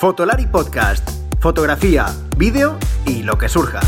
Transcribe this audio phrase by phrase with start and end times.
[0.00, 1.06] Fotolari Podcast.
[1.40, 2.06] Fotografía,
[2.38, 3.80] vídeo y lo que surja.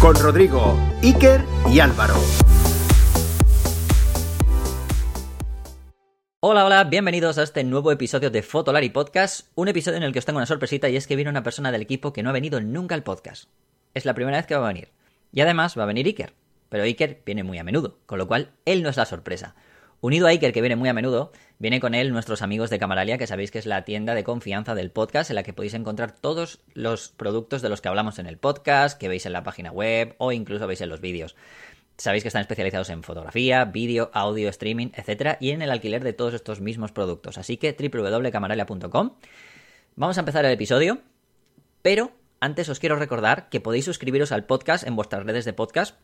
[0.00, 2.14] Con Rodrigo, Iker y Álvaro.
[6.40, 10.20] Hola, hola, bienvenidos a este nuevo episodio de Fotolari Podcast, un episodio en el que
[10.20, 12.32] os tengo una sorpresita y es que viene una persona del equipo que no ha
[12.32, 13.50] venido nunca al podcast.
[13.92, 14.88] Es la primera vez que va a venir.
[15.32, 16.32] Y además va a venir Iker.
[16.70, 19.54] Pero Iker viene muy a menudo, con lo cual él no es la sorpresa.
[20.00, 23.18] Unido a Iker, que viene muy a menudo, viene con él nuestros amigos de Camaralia,
[23.18, 26.12] que sabéis que es la tienda de confianza del podcast, en la que podéis encontrar
[26.12, 29.72] todos los productos de los que hablamos en el podcast, que veis en la página
[29.72, 31.34] web o incluso veis en los vídeos.
[31.96, 35.36] Sabéis que están especializados en fotografía, vídeo, audio, streaming, etc.
[35.40, 37.36] y en el alquiler de todos estos mismos productos.
[37.36, 39.16] Así que www.camaralia.com.
[39.96, 41.00] Vamos a empezar el episodio,
[41.82, 45.96] pero antes os quiero recordar que podéis suscribiros al podcast en vuestras redes de podcast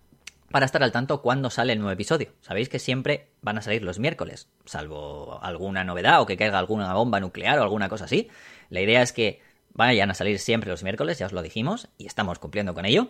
[0.51, 2.33] para estar al tanto cuando sale el nuevo episodio.
[2.41, 6.93] Sabéis que siempre van a salir los miércoles, salvo alguna novedad o que caiga alguna
[6.95, 8.29] bomba nuclear o alguna cosa así.
[8.71, 9.41] La idea es que
[9.73, 13.09] vayan a salir siempre los miércoles, ya os lo dijimos, y estamos cumpliendo con ello.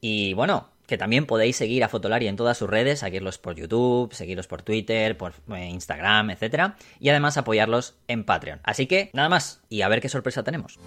[0.00, 4.12] Y bueno, que también podéis seguir a Fotolari en todas sus redes, seguirlos por YouTube,
[4.14, 6.74] seguirlos por Twitter, por eh, Instagram, etc.
[7.00, 8.60] Y además apoyarlos en Patreon.
[8.62, 10.78] Así que nada más, y a ver qué sorpresa tenemos.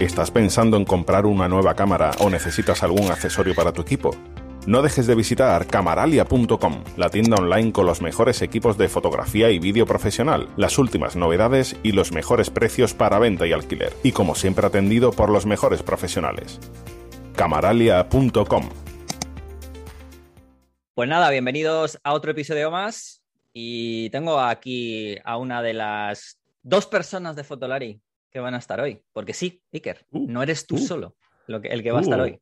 [0.00, 4.10] ¿Estás pensando en comprar una nueva cámara o necesitas algún accesorio para tu equipo?
[4.66, 9.60] No dejes de visitar camaralia.com, la tienda online con los mejores equipos de fotografía y
[9.60, 14.34] vídeo profesional, las últimas novedades y los mejores precios para venta y alquiler, y como
[14.34, 16.58] siempre atendido por los mejores profesionales.
[17.36, 18.70] camaralia.com
[20.94, 26.86] Pues nada, bienvenidos a otro episodio más y tengo aquí a una de las dos
[26.86, 28.00] personas de Fotolari
[28.34, 29.00] que van a estar hoy.
[29.12, 30.78] Porque sí, Iker, Uh, no eres tú uh.
[30.78, 32.24] solo lo que- el que va a estar Uh.
[32.24, 32.40] hoy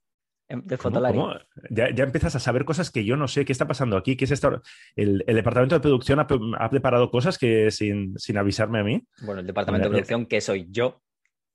[0.48, 1.34] em, de ¿Cómo?
[1.70, 3.44] Ya, ya empiezas a saber cosas que yo no sé.
[3.44, 4.16] ¿Qué está pasando aquí?
[4.16, 4.62] ¿Qué es esto?
[4.96, 6.26] El, el departamento de producción ha,
[6.58, 9.02] ha preparado cosas que sin, sin avisarme a mí.
[9.22, 11.02] Bueno, el departamento de producción, que soy yo,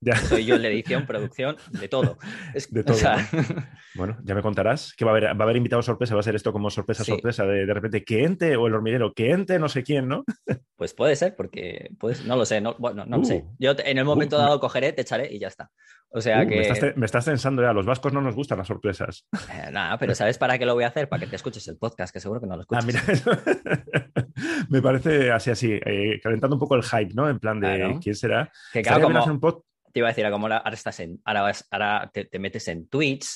[0.00, 2.18] Ya, soy yo el de edición, producción, de todo.
[2.54, 2.98] Es- De o todo,
[3.96, 6.14] bueno, ya me contarás que va a haber, va a haber invitado sorpresa.
[6.14, 7.10] Va a ser esto como sorpresa, Sí.
[7.12, 7.44] sorpresa.
[7.46, 10.24] De, de repente, que ente o el hormiguero, que ente no sé quién, ¿no?
[10.76, 13.26] pues puede ser, porque pues, no lo sé, no, bueno, no lo Uh.
[13.26, 13.44] sé.
[13.58, 15.70] Yo te- en el momento Uh, dado cogeré, te echaré y ya está.
[16.10, 16.54] O sea Uh, que.
[16.56, 17.72] me, estás, te- me estás tensando ya.
[17.72, 19.26] Los vascos no nos gustan las sorpresas.
[19.52, 21.08] eh, nada, pero ¿sabes para qué lo voy a hacer?
[21.08, 22.84] Para que te escuches el podcast, que seguro que no lo escuchas.
[22.84, 23.02] Ah, mira,
[24.68, 27.28] me parece así, así, eh, calentando un poco el hype, ¿no?
[27.28, 28.00] En plan de Claro.
[28.02, 28.50] quién será.
[28.72, 29.62] que claro, como, un pod-
[29.98, 32.68] te iba a decir, ahora como ahora estás en, ahora, vas- ahora te, te metes
[32.68, 33.26] en Twitch,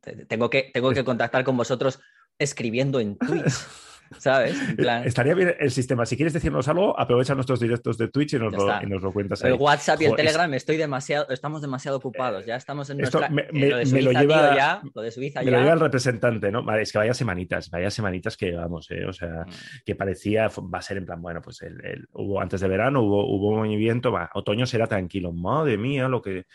[0.00, 2.00] te- te- tengo que, tengo que contactar con vosotros
[2.38, 3.52] escribiendo en Twitch,
[4.18, 4.58] ¿sabes?
[4.70, 6.06] En plan, Estaría bien el sistema.
[6.06, 8.80] Si quieres decirnos algo, aprovecha nuestros directos de Twitch y nos, lo, está.
[8.82, 9.52] y nos lo cuentas ahí.
[9.52, 13.18] el WhatsApp y el Joder, Telegram estoy demasiado, estamos demasiado ocupados, ya estamos en esto
[13.20, 13.34] nuestra...
[13.34, 15.46] me- eh, me- lo de me lo Suiza, lleva- tío, ya, lo de Suiza Me
[15.46, 15.50] ya...
[15.52, 16.62] lo lleva el representante, ¿no?
[16.64, 19.04] Vale, es que vaya semanitas, vaya semanitas que vamos, ¿eh?
[19.06, 19.50] O sea, Mm.
[19.84, 23.02] que parecía, va a ser en plan, bueno, pues el, el- hubo antes de verano,
[23.02, 25.32] hubo, hubo movimiento, va, otoño será tranquilo.
[25.32, 26.46] Madre mía, lo que,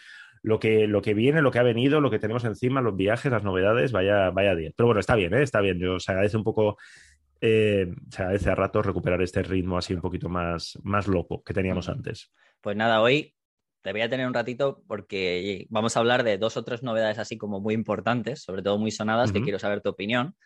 [0.41, 3.31] lo que, lo que viene, lo que ha venido, lo que tenemos encima, los viajes,
[3.31, 4.73] las novedades, vaya, vaya 10.
[4.75, 5.41] Pero bueno, está bien, ¿eh?
[5.43, 5.79] Está bien.
[5.79, 6.77] Yo os agradece un poco,
[7.45, 11.53] eh, se agradece a ratos recuperar este ritmo así un poquito más, más loco que
[11.53, 12.31] teníamos antes.
[12.61, 13.35] Pues nada, hoy
[13.81, 17.19] te voy a tener un ratito porque vamos a hablar de dos o tres novedades
[17.19, 20.37] así como muy importantes, sobre todo muy sonadas, que quiero saber tu opinión.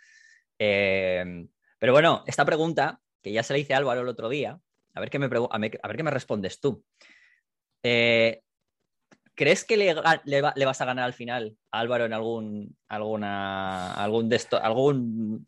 [0.58, 1.46] Eh,
[1.78, 4.60] pero bueno, esta pregunta, que ya se la hice a Álvaro el otro día,
[4.96, 6.84] a ver qué me, a me- a ver qué me respondes tú.
[7.84, 8.42] Eh,
[9.36, 9.94] ¿Crees que le,
[10.66, 14.32] vas a ganar al final a Álvaro en algún, alguna, algún,
[14.64, 15.46] algún...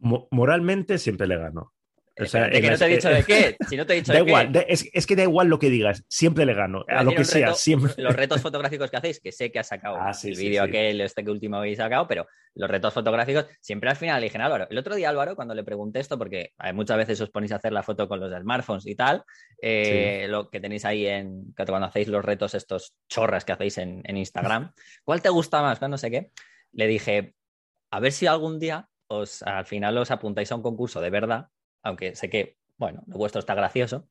[0.00, 1.72] Mo- moralmente siempre le gano.
[2.20, 3.92] O sea, Espérate, en que no te he dicho eh, de qué, si no te
[3.92, 4.30] he dicho Da de qué.
[4.30, 7.12] igual, da- es, es que da igual lo que digas, siempre le gano, a lo
[7.14, 7.92] que sea, reto- siempre.
[7.96, 10.64] Los retos fotográficos que hacéis, que sé que has sacado Ah, sí, el sí, vídeo
[10.64, 10.68] sí.
[10.68, 12.26] aquel, este que último habéis sacado, pero
[12.56, 14.66] los retos fotográficos, siempre al final le dije Álvaro.
[14.68, 17.56] El otro día, Álvaro, cuando le pregunté esto, porque eh, muchas veces os ponéis a
[17.56, 19.22] hacer la foto con los smartphones y tal,
[19.62, 24.02] eh, lo que tenéis ahí en cuando hacéis los retos, estos chorras que hacéis en,
[24.04, 24.72] en Instagram,
[25.04, 25.80] ¿cuál te gusta más?
[25.82, 26.32] No sé qué.
[26.72, 27.34] Le dije,
[27.92, 31.48] a ver si algún día os al final os apuntáis a un concurso de verdad,
[31.82, 34.08] aunque sé que, bueno, lo vuestro está gracioso,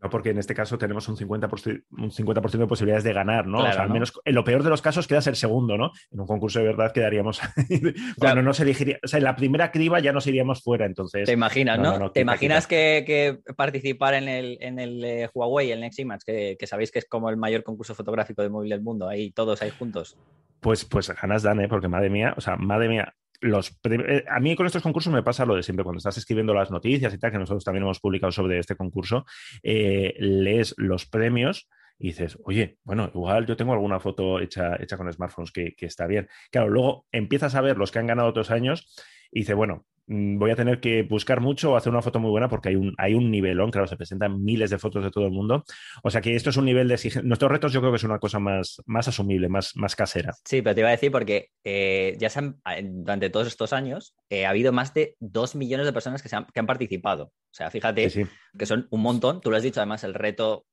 [0.00, 3.58] No, porque en este caso tenemos un 50%, un 50 de posibilidades de ganar, ¿no?
[3.58, 3.94] Claro, o sea, al ¿no?
[3.94, 5.90] menos en lo peor de los casos queda ser segundo, ¿no?
[6.12, 7.40] En un concurso de verdad quedaríamos.
[8.18, 8.42] Claro.
[8.42, 8.98] no se elegiría.
[9.04, 11.26] O sea, en la primera criba ya nos iríamos fuera, entonces.
[11.26, 15.80] Te imaginas, no, ¿Te imaginas que, que participar en el, en el eh, Huawei, el
[15.80, 18.82] Next Image, que, que sabéis que es como el mayor concurso fotográfico de móvil del
[18.82, 20.16] mundo, ahí todos ahí juntos?
[20.60, 21.68] Pues, pues ganas dan, ¿eh?
[21.68, 23.14] Porque madre mía, o sea, madre mía.
[23.40, 26.54] Los eh, a mí con estos concursos me pasa lo de siempre, cuando estás escribiendo
[26.54, 29.24] las noticias y tal, que nosotros también hemos publicado sobre este concurso,
[29.62, 31.68] eh, lees los premios
[31.98, 35.86] y dices, oye, bueno, igual yo tengo alguna foto hecha, hecha con smartphones que, que
[35.86, 36.28] está bien.
[36.50, 38.94] Claro, luego empiezas a ver los que han ganado otros años
[39.30, 42.48] y dices, bueno, voy a tener que buscar mucho o hacer una foto muy buena
[42.48, 45.32] porque hay un, hay un nivelón, claro, se presentan miles de fotos de todo el
[45.32, 45.64] mundo.
[46.02, 47.28] O sea que esto es un nivel de exigencia.
[47.28, 50.32] Nuestros retos yo creo que es una cosa más, más asumible, más, más casera.
[50.44, 52.60] Sí, pero te iba a decir porque eh, ya se han,
[53.04, 56.36] durante todos estos años eh, ha habido más de dos millones de personas que, se
[56.36, 57.24] han, que han participado.
[57.24, 58.30] O sea, fíjate Sí, sí.
[58.58, 59.42] que son un montón.
[59.42, 60.64] Tú lo has dicho, además, el reto,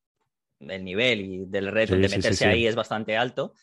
[0.60, 3.54] el nivel y del reto Sí, de meterse ahí es bastante alto.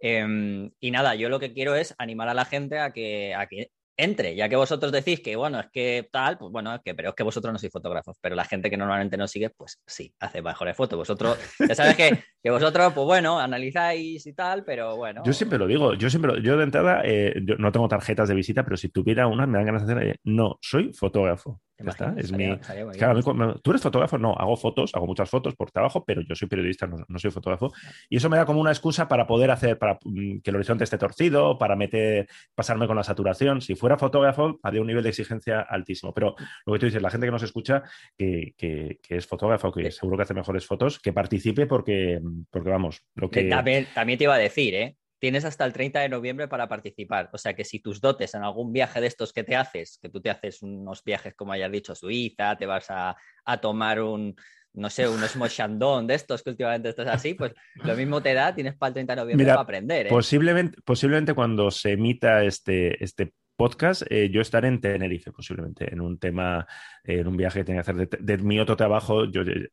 [0.00, 3.46] Eh, y nada, yo lo que quiero es animar a la gente a que, a
[3.46, 6.94] que entre, ya que vosotros decís que, bueno, es que tal, pues bueno, es que,
[6.94, 9.80] pero es que vosotros no sois fotógrafos, pero la gente que normalmente nos sigue, pues
[9.86, 10.96] sí, hace mejores fotos.
[10.98, 11.36] Vosotros,
[11.68, 15.22] ya sabes que, que vosotros, pues bueno, analizáis y tal, pero bueno.
[15.24, 18.28] Yo siempre lo digo, yo siempre, lo- yo de entrada eh, yo no tengo tarjetas
[18.28, 21.60] de visita, pero si tuviera una me dan ganas de hacer, eh, no, soy fotógrafo.
[21.78, 24.18] ¿Te Ya está, es Estaría- mi, estaría Claro, cuando- ¿Tú eres fotógrafo?
[24.18, 27.30] No, hago fotos, hago muchas fotos por trabajo, pero yo soy periodista, no, no soy
[27.30, 27.72] fotógrafo.
[28.08, 30.82] Y eso me da como una excusa para poder hacer, para mm, que el horizonte
[30.82, 32.26] esté torcido, para meter,
[32.56, 33.60] pasarme con la saturación.
[33.60, 36.12] Si fuera fotógrafo, habría un nivel de exigencia altísimo.
[36.12, 36.34] Pero
[36.66, 37.84] lo que tú dices, la gente que nos escucha,
[38.16, 42.20] que, que- que es fotógrafo, que seguro que hace mejores fotos, que participe porque,
[42.50, 43.48] porque vamos, lo Que que...
[43.50, 44.96] También, también te iba a decir, ¿eh?
[45.18, 47.30] Tienes hasta el 30 de noviembre para participar.
[47.32, 50.08] O sea que si tus dotes en algún viaje de estos que te haces, que
[50.08, 54.00] tú te haces unos viajes, como hayas dicho, a Suiza, te vas a, a tomar
[54.00, 54.36] un,
[54.74, 58.54] no sé, unos mochandón de estos que últimamente estás así, pues lo mismo te da,
[58.54, 60.10] tienes para el 30 de noviembre Mira, para aprender, ¿eh?
[60.10, 66.00] Posiblemente, posiblemente cuando se emita este, este podcast, eh, yo estaré en Tenerife, posiblemente, en
[66.00, 66.64] un tema,
[67.02, 69.24] eh, en un viaje que tenga que hacer de, de mi otro trabajo.
[69.24, 69.70] Yo, eh,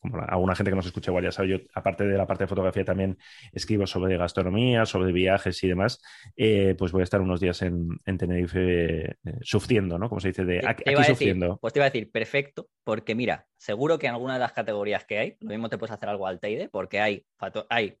[0.00, 2.48] como alguna gente que nos escucha igual ya sabe, yo, aparte de la parte de
[2.48, 3.16] fotografía, también
[3.52, 6.02] escribo sobre gastronomía, sobre viajes y demás.
[6.36, 10.08] Eh, pues voy a estar unos días en, en Tenerife sufriendo, ¿no?
[10.08, 11.58] Como se dice, de aquí, te iba aquí a decir, sufriendo.
[11.60, 15.04] pues te iba a decir, perfecto, porque mira, seguro que en alguna de las categorías
[15.04, 17.24] que hay, lo mismo te puedes hacer algo al Teide, porque hay,
[17.70, 17.96] hay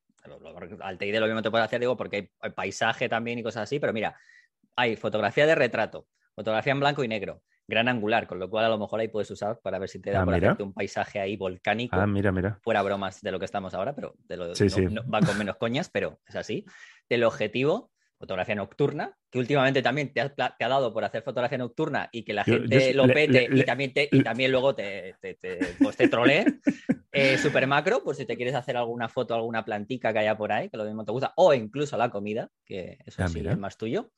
[0.80, 3.78] al Teide lo mismo te puedes hacer, digo, porque hay paisaje también y cosas así,
[3.78, 4.16] pero mira,
[4.78, 8.68] hay fotografía de retrato, fotografía en blanco y negro, gran angular, con lo cual a
[8.68, 11.18] lo mejor ahí puedes usar para ver si te da Ah, por hacerte un paisaje
[11.18, 12.60] ahí volcánico, Ah, mira, mira.
[12.62, 14.86] fuera bromas de lo que estamos ahora, pero de lo, Sí, no- sí.
[14.88, 16.64] no- va con menos coñas, pero es así.
[17.08, 21.22] Del objetivo, fotografía nocturna, que últimamente también te ha, pla- te ha dado por hacer
[21.22, 24.08] fotografía nocturna y que la Yo- yo gente lo le- pete le- y, también te,
[24.12, 26.46] y también luego te, te, te, pues te trolee.
[27.10, 30.52] Eh, super macro, por si te quieres hacer alguna foto, alguna plantica que haya por
[30.52, 33.52] ahí, que lo mismo te gusta, o incluso la comida, que eso Ah, sí mira.
[33.52, 34.10] es más tuyo.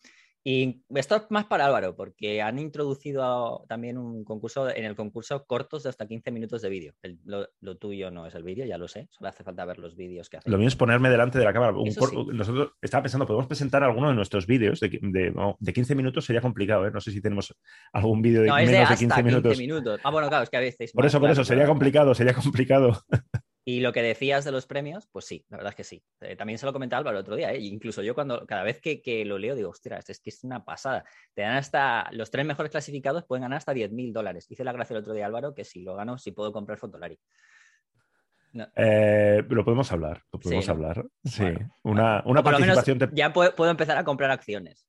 [0.42, 5.44] Y esto es más para Álvaro, porque han introducido también un concurso, en el concurso
[5.44, 6.94] cortos de hasta 15 minutos de vídeo.
[7.02, 9.78] El- Lo, lo tuyo no es el vídeo, ya lo sé, solo hace falta ver
[9.78, 10.50] los vídeos que hacen.
[10.50, 11.76] Lo mío es ponerme delante de la cámara.
[11.76, 12.00] Un sí.
[12.32, 16.40] Nosotros estaba pensando, podemos presentar alguno de nuestros vídeos de, de, de 15 minutos, sería
[16.40, 16.90] complicado, ¿eh?
[16.90, 17.54] No sé si tenemos
[17.92, 19.58] algún vídeo de No, es de menos de hasta 15 minutos.
[19.58, 20.00] minutos.
[20.02, 20.92] Ah, bueno, claro, es que a veces.
[20.92, 23.02] Por eso, por eso, sería complicado, sería complicado.
[23.64, 26.02] Y lo que decías de los premios, pues sí, la verdad es que sí.
[26.20, 27.58] Eh, también se lo comentaba Álvaro el otro día, ¿eh?
[27.60, 30.64] Incluso yo cuando cada vez que, que lo leo digo, ostras, es que es una
[30.64, 31.04] pasada.
[31.34, 34.46] Te dan hasta, los tres mejores clasificados pueden ganar hasta 10.000 dólares.
[34.50, 37.18] Hice la gracia el otro día Álvaro que si lo gano, sí puedo comprar Fotolari.
[38.52, 38.66] No.
[38.74, 41.06] Eh, lo podemos hablar, lo podemos hablar.
[41.24, 42.98] Sí, Bueno, una, una menos participación.
[42.98, 44.86] te- Ya puedo, puedo empezar a comprar acciones.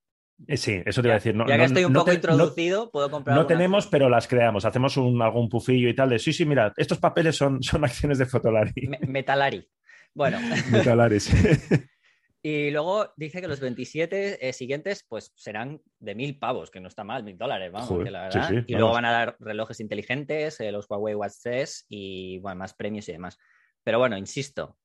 [0.47, 1.35] Eh, Sí, eso te iba a decir.
[1.35, 3.35] No, ya que no- estoy un no poco te- introducido, puedo comprar.
[3.37, 4.65] No tenemos, pero las creamos.
[4.65, 8.17] Hacemos un, algún pufillo y tal de sí, sí, mira, estos papeles son, son acciones
[8.17, 8.87] de Fotolari.
[8.87, 9.67] Me- Metalari.
[10.13, 10.37] Bueno,
[10.71, 11.29] Metalares.
[12.43, 16.87] Y luego dice que los 27 eh, siguientes pues serán de mil pavos, que no
[16.87, 18.49] está mal, mil dólares, vamos, Joder, que la verdad.
[18.49, 22.57] sí, y luego van a dar relojes inteligentes, eh, los Huawei Watch 3 y bueno,
[22.57, 23.37] más premios y demás.
[23.83, 24.75] Pero bueno, insisto,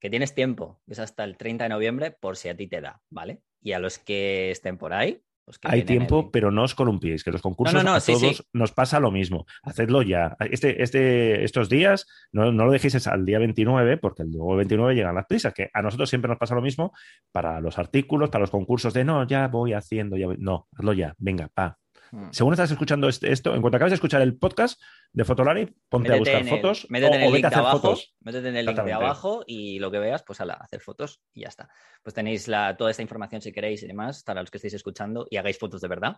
[0.00, 2.80] que tienes tiempo, que es hasta el 30 de noviembre por si a ti te
[2.80, 3.42] da, ¿vale?
[3.60, 6.74] Y a los que estén por ahí, pues que Hay tiempo, el- pero no os
[6.74, 8.42] columpiéis, que los concursos No, no, no, a sí, todos sí.
[8.52, 9.46] nos pasa lo mismo.
[9.62, 10.36] Hacedlo ya.
[10.50, 14.94] Este, este, estos días no, no lo dejéis al día 29, porque el luego 29
[14.96, 16.92] llegan las prisas, que a nosotros siempre nos pasa lo mismo
[17.30, 20.36] para los artículos, para los concursos de no, ya voy haciendo, ya voy.
[20.38, 21.78] No, hazlo ya, venga, pa.
[22.12, 22.28] Mm.
[22.30, 24.80] Según estás escuchando este- esto, en cuanto acabes de escuchar el podcast
[25.12, 27.54] de Fotolari, ponte a buscar el- fotos métete en el o vete link a de
[27.54, 28.14] hacer abajo, fotos.
[28.20, 31.42] métete en el link de abajo y lo que veas, pues a hacer fotos y
[31.42, 31.68] ya está.
[32.02, 35.26] Pues tenéis la, toda esta información si queréis y demás, para los que estéis escuchando
[35.30, 36.16] y hagáis fotos de verdad,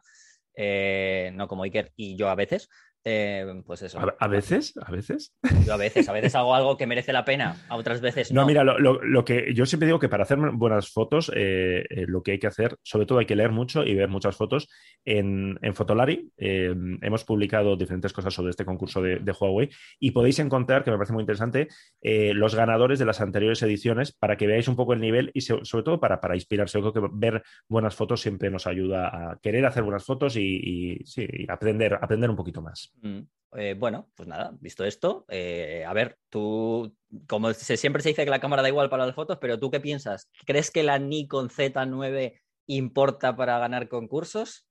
[0.60, 2.68] Eh, no como Iker y yo a veces.
[3.04, 4.00] Eh, pues eso.
[4.00, 5.32] A, a veces, a veces.
[5.64, 8.40] Yo a veces, a veces hago algo que merece la pena, a otras veces no.
[8.40, 11.84] No, mira, lo, lo- lo que yo siempre digo que para hacer buenas fotos, eh,
[11.88, 14.36] eh, lo que hay que hacer, sobre todo hay que leer mucho y ver muchas
[14.36, 14.68] fotos.
[15.06, 20.10] En, en Fotolari eh, hemos publicado diferentes cosas sobre este concurso de, de Huawei y
[20.10, 21.68] podéis encontrar, que me parece muy interesante,
[22.02, 25.64] los ganadores de las anteriores ediciones para que veáis un poco el nivel y so-
[25.64, 26.78] sobre todo para, para inspirarse.
[26.80, 30.48] Yo creo que ver buenas fotos siempre nos ayuda a querer hacer buenas fotos y,
[30.49, 32.93] y, sí, y aprender, aprender un poquito más.
[33.02, 33.21] Mm,
[33.57, 36.95] eh, bueno, pues nada, visto esto, eh, a ver, tú,
[37.26, 39.71] como se, siempre se dice que la cámara da igual para las fotos, pero tú
[39.71, 40.31] qué piensas?
[40.45, 44.67] ¿Crees que la Nikon Z9 importa para ganar concursos?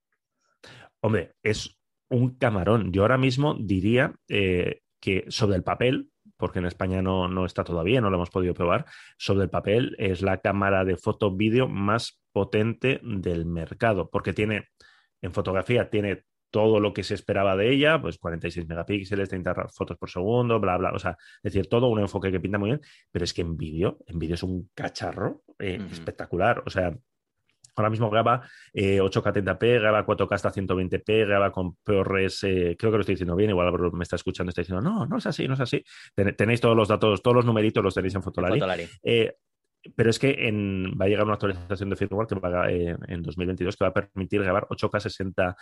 [1.00, 2.92] Hombre, es un camarón.
[2.92, 7.64] Yo ahora mismo diría eh, que sobre el papel, porque en España no, no, está
[7.64, 12.20] todavía, no lo hemos podido probar, sobre el papel es la cámara de foto-vídeo más
[12.32, 14.68] potente del mercado, porque tiene,
[15.20, 19.98] en fotografía, tiene todo lo que se esperaba de ella, pues 46 megapíxeles, 30 fotos
[19.98, 22.80] por segundo, bla, bla, o sea, es decir, todo un enfoque que pinta muy bien,
[23.10, 25.92] pero es que en vídeo, en vídeo es un cacharro eh, uh -huh.
[25.92, 26.94] espectacular, o sea,
[27.78, 32.90] Ahora mismo graba eh, 8K 30p, graba 4K hasta 120p, graba con ProRes, eh, creo
[32.90, 35.46] que lo estoy diciendo bien, igual me está escuchando está diciendo, no, no es así,
[35.46, 35.84] no es así.
[36.14, 38.54] Ten tenéis todos los datos, todos los numeritos los tenéis en Fotolari.
[38.54, 38.88] Fotolari.
[39.02, 39.32] Eh,
[39.94, 40.32] pero es que
[41.00, 42.36] va a llegar una actualización de firmware que
[42.70, 45.54] eh, en 2022 que va a permitir grabar 8K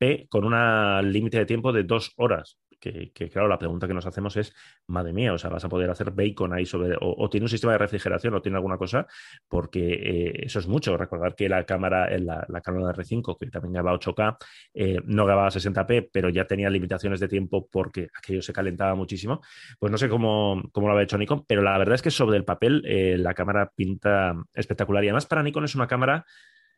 [0.00, 2.58] 60p con una límite de tiempo de dos horas.
[2.80, 4.52] Que, claro, la pregunta que nos hacemos es,
[4.88, 7.72] madre mía, o sea, vas a poder hacer bacon ahí sobre, o, tiene un sistema
[7.72, 9.06] de refrigeración o tiene alguna cosa,
[9.48, 10.94] porque eh, eso es mucho.
[10.94, 14.36] Recordar que la cámara, la, la Canon R5, que también graba 8K,
[14.74, 19.40] eh, no grababa 60p, pero ya tenía limitaciones de tiempo porque aquello se calentaba muchísimo.
[19.78, 22.36] Pues no sé cómo, cómo lo había hecho Nikon, pero la verdad es que sobre
[22.36, 25.04] el papel eh, la cámara pinta espectacular.
[25.04, 26.24] Y además para Nikon es una cámara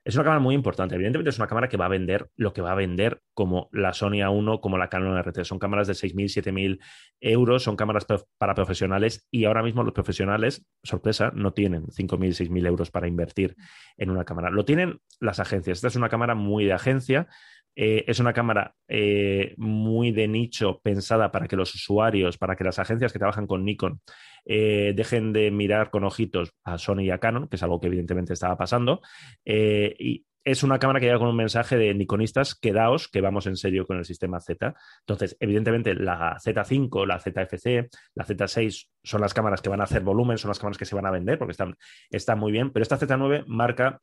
[0.06, 0.94] es una cámara muy importante.
[0.94, 3.92] Evidentemente es una cámara que va a vender lo que va a vender como la
[3.92, 5.42] Sony A1, como la Canon RT.
[5.42, 6.78] Son cámaras de 6.000, 7.000
[7.18, 8.06] euros, son cámaras
[8.38, 13.56] para profesionales y ahora mismo los profesionales, sorpresa, no tienen 5.000, 6.000 euros para invertir
[13.96, 14.50] en una cámara.
[14.50, 15.78] Lo tienen las agencias.
[15.78, 17.26] Esta es una cámara muy de agencia.
[17.74, 22.62] Eh, es una cámara eh, muy de nicho pensada para que los usuarios, para que
[22.62, 24.00] las agencias que trabajan con Nikon
[24.46, 27.88] eh, dejen de mirar con ojitos a Sony y a Canon, que es algo que
[27.88, 29.00] evidentemente estaba pasando.
[29.44, 33.48] Eh, y es una cámara que llega con un mensaje de Nikonistas, quedaos, que vamos
[33.48, 34.76] en serio con el sistema Z.
[35.00, 40.02] Entonces, evidentemente, la Z5, la ZFC, la Z6 son las cámaras que van a hacer
[40.02, 41.74] volumen, son las cámaras que se van a vender porque están,
[42.10, 44.00] están muy bien, pero esta Z9 marca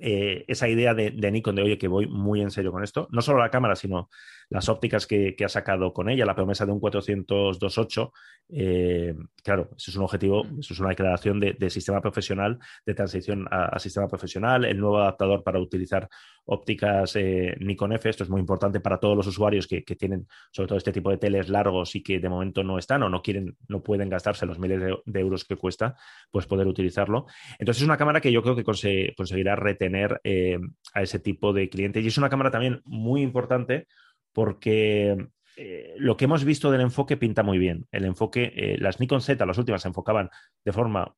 [0.00, 3.08] eh, esa idea de, de, Nikon de, oye, que voy muy en serio con esto,
[3.10, 4.08] no solo la cámara, sino
[4.48, 8.12] las ópticas que, que ha sacado con ella, la promesa de un 400-28,
[8.50, 12.94] eh, claro, eso es un objetivo, eso es una declaración de, de sistema profesional, de
[12.94, 16.08] transición a, a, sistema profesional, el nuevo adaptador para utilizar
[16.46, 20.26] ópticas eh, Nikon F, esto es muy importante para todos los usuarios que, que, tienen
[20.50, 23.20] sobre todo este tipo de teles largos y que de momento no están o no
[23.20, 25.96] quieren, no pueden gastarse los miles de, de euros que cuesta,
[26.30, 27.26] pues poder utilizarlo.
[27.58, 29.87] Entonces es una cámara que yo creo que conse conseguirá retener
[30.24, 30.58] eh,
[30.94, 33.86] a ese tipo de clientes y es una cámara también muy importante
[34.32, 37.86] porque eh, lo que hemos visto del enfoque pinta muy bien.
[37.90, 40.30] El enfoque, eh, las Nikon Z, las últimas, se enfocaban
[40.64, 41.14] de forma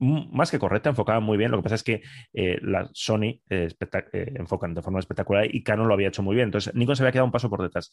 [0.00, 1.50] más que correcta, enfocaban muy bien.
[1.50, 3.68] Lo que pasa es que eh, la Sony eh,
[4.12, 6.48] enfocan de forma espectacular y Canon lo había hecho muy bien.
[6.48, 7.92] Entonces, Nikon se había quedado un paso por detrás.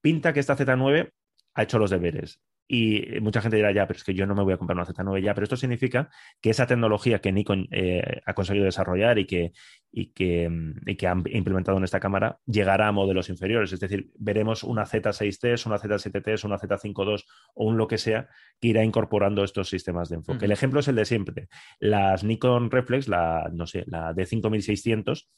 [0.00, 1.10] Pinta que esta Z9
[1.54, 2.40] ha hecho los deberes.
[2.74, 4.86] Y mucha gente dirá, ya, pero es que yo no me voy a comprar una
[4.86, 6.08] Z9 ya, pero esto significa
[6.40, 9.52] que esa tecnología que Nikon eh, ha conseguido desarrollar y que,
[9.90, 10.50] y, que,
[10.86, 13.74] y que han implementado en esta cámara llegará a modelos inferiores.
[13.74, 18.68] Es decir, veremos una Z6T, una Z7T, una Z52 o un lo que sea que
[18.68, 20.38] irá incorporando estos sistemas de enfoque.
[20.38, 20.44] Uh -huh.
[20.44, 21.48] El ejemplo es el de siempre.
[21.78, 25.28] Las Nikon Reflex, la, no sé, la D5600,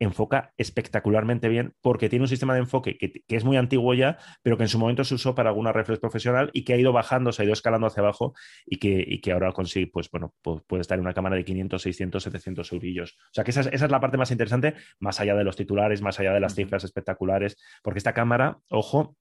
[0.00, 4.18] enfoca espectacularmente bien porque tiene un sistema de enfoque que, que, es muy antiguo ya,
[4.42, 6.92] pero que en su momento se usó para alguna reflex profesional y que ha ido
[6.92, 8.34] bajando, se ha ido escalando hacia abajo
[8.66, 11.44] y que, y que ahora consigue, pues bueno, pues puede estar en una cámara de
[11.44, 13.12] 500, 600, 700 eurillos.
[13.12, 15.54] O sea que esa es, esa es la parte más interesante, más allá de los
[15.54, 19.16] titulares, más allá de las cifras espectaculares, porque esta cámara, ojo,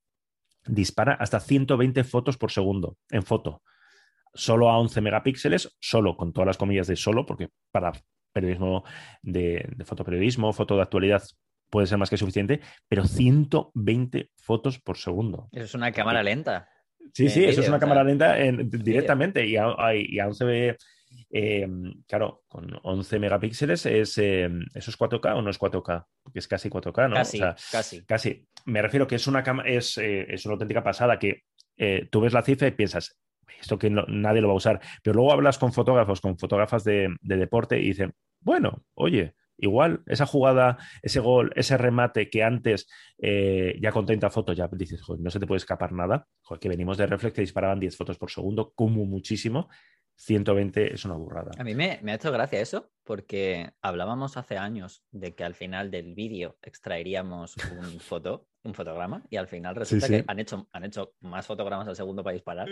[0.65, 3.61] dispara hasta 120 fotos por segundo en foto
[4.33, 7.91] solo a 11 megapíxeles, solo con todas las comillas de solo, porque para
[8.31, 8.83] periodismo
[9.21, 11.23] de, de fotoperiodismo, foto de actualidad
[11.69, 15.49] puede ser más que suficiente, pero 120 fotos por segundo.
[15.51, 16.67] Eso es una cámara lenta.
[17.13, 20.77] Sí, sí, eso es una cámara lenta en, directamente y a, y a 11
[21.31, 21.67] eh,
[22.07, 26.05] claro, con 11 megapíxeles es, eh, ¿eso es 4K o no es 4K?
[26.23, 27.15] Porque es casi 4K, ¿no?
[27.15, 28.05] Casi, o sea, casi.
[28.05, 28.47] Casi.
[28.65, 31.43] Me refiero que es una, es, eh, es una auténtica pasada que
[31.77, 33.17] eh, tú ves la cifra y piensas,
[33.59, 34.81] esto que no, nadie lo va a usar.
[35.03, 40.01] Pero luego hablas con fotógrafos, con fotógrafas de, de, deporte y dicen, bueno, oye, igual
[40.07, 42.87] esa jugada, ese gol, ese remate que antes
[43.17, 46.59] eh, ya con 30 fotos ya dices, joder, no se te puede escapar nada, joder,
[46.59, 49.69] que venimos de reflex que disparaban 10 fotos por segundo, como muchísimo.
[50.19, 51.51] 120 es una burrada.
[51.57, 55.55] A mí me, me, ha hecho gracia eso, porque hablábamos hace años de que al
[55.55, 60.19] final del vídeo extraeríamos un foto, un fotograma, y al final resulta sí, sí.
[60.19, 62.67] que han hecho, han hecho más fotogramas al segundo para disparar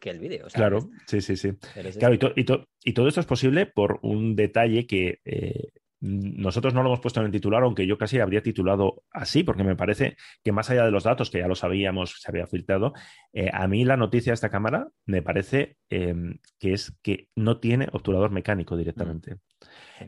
[0.00, 0.46] que el vídeo.
[0.52, 1.52] Claro, sí, sí, sí.
[1.98, 5.70] Claro, y, to, y, to, y, todo esto es posible por un detalle que eh,
[6.04, 9.64] nosotros no lo hemos puesto en el titular, aunque yo casi habría titulado así, porque
[9.64, 12.92] me parece que más allá de los datos, que ya lo sabíamos, se había filtrado,
[13.32, 16.14] eh, a mí la noticia de esta cámara me parece eh,
[16.58, 19.36] que es que no tiene obturador mecánico directamente.
[19.36, 19.38] Mm.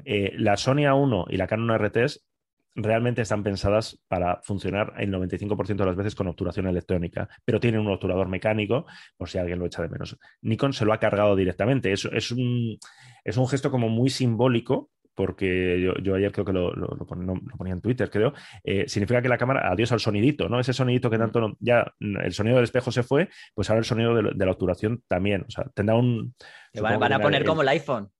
[0.04, 2.26] Eh, la Sony A1 y la Canon RTs
[2.76, 7.80] realmente están pensadas para funcionar el 95% de las veces con obturación electrónica, pero tienen
[7.80, 10.18] un obturador mecánico, por si alguien lo echa de menos.
[10.42, 11.92] Nikon se lo ha cargado directamente.
[11.92, 12.78] Es, es, un,
[13.24, 17.06] es un gesto como muy simbólico porque yo, yo, ayer creo que lo, lo, lo,
[17.06, 20.60] ponía en Twitter, creo, eh, significa que la cámara, adiós al sonidito, ¿no?
[20.60, 24.14] Ese sonidito que tanto, ya el sonido del espejo se fue, pues ahora el sonido
[24.14, 26.34] de, de la obturación también, o sea, tendrá un...
[26.74, 28.10] Van, van a poner el, como el iPhone.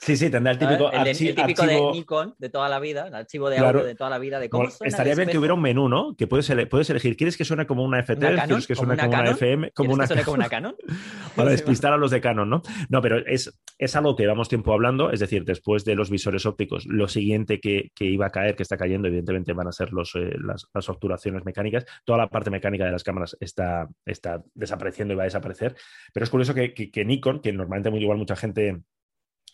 [0.00, 1.90] Sí, sí, tendrá el típico, el, típico archivo...
[1.90, 4.38] de Nikon de toda la vida, el archivo de audio de toda la vida.
[4.38, 6.14] De cómo bueno, estaría bien que hubiera un menú, ¿no?
[6.16, 8.26] Que puedes, ele puedes elegir, ¿quieres que suene como una FT?
[8.26, 9.70] ¿Una ¿Quieres que suene como una FM?
[9.72, 10.04] Como una...
[10.04, 10.76] que suene como una Canon?
[11.36, 12.62] Para despistar a los de Canon, ¿no?
[12.88, 16.46] No, pero es, es algo que llevamos tiempo hablando, es decir, después de los visores
[16.46, 19.92] ópticos, lo siguiente que, que iba a caer, que está cayendo, evidentemente van a ser
[19.92, 21.84] los, eh, las, las, obturaciones mecánicas.
[22.04, 25.76] Toda la parte mecánica de las cámaras está, está desapareciendo y va a desaparecer.
[26.12, 28.82] Pero es curioso que, que, que Nikon, que normalmente muy igual mucha gente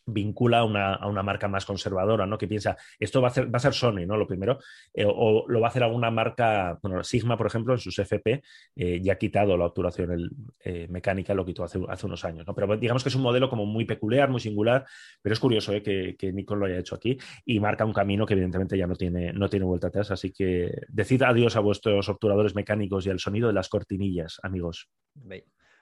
[0.07, 2.39] vincula a una, a una, marca más conservadora, ¿no?
[2.39, 4.17] Que piensa, esto va a, ser, va a ser Sony, ¿no?
[4.17, 4.59] Lo primero,
[4.95, 8.43] eh, o lo va a hacer alguna marca, bueno, Sigma, por ejemplo, en sus FP
[8.77, 12.47] eh, ya ha quitado la obturación el, eh, mecánica, lo quitó hace, hace, unos años,
[12.47, 12.55] ¿no?
[12.55, 14.87] Pero digamos que es un modelo como muy peculiar, muy singular,
[15.21, 18.35] pero es curioso que, que, Nikon lo haya hecho aquí y marca un camino que
[18.35, 22.55] evidentemente ya no tiene, no tiene vuelta atrás, así que decid adiós a vuestros obturadores
[22.55, 24.89] mecánicos y al sonido de las cortinillas, amigos.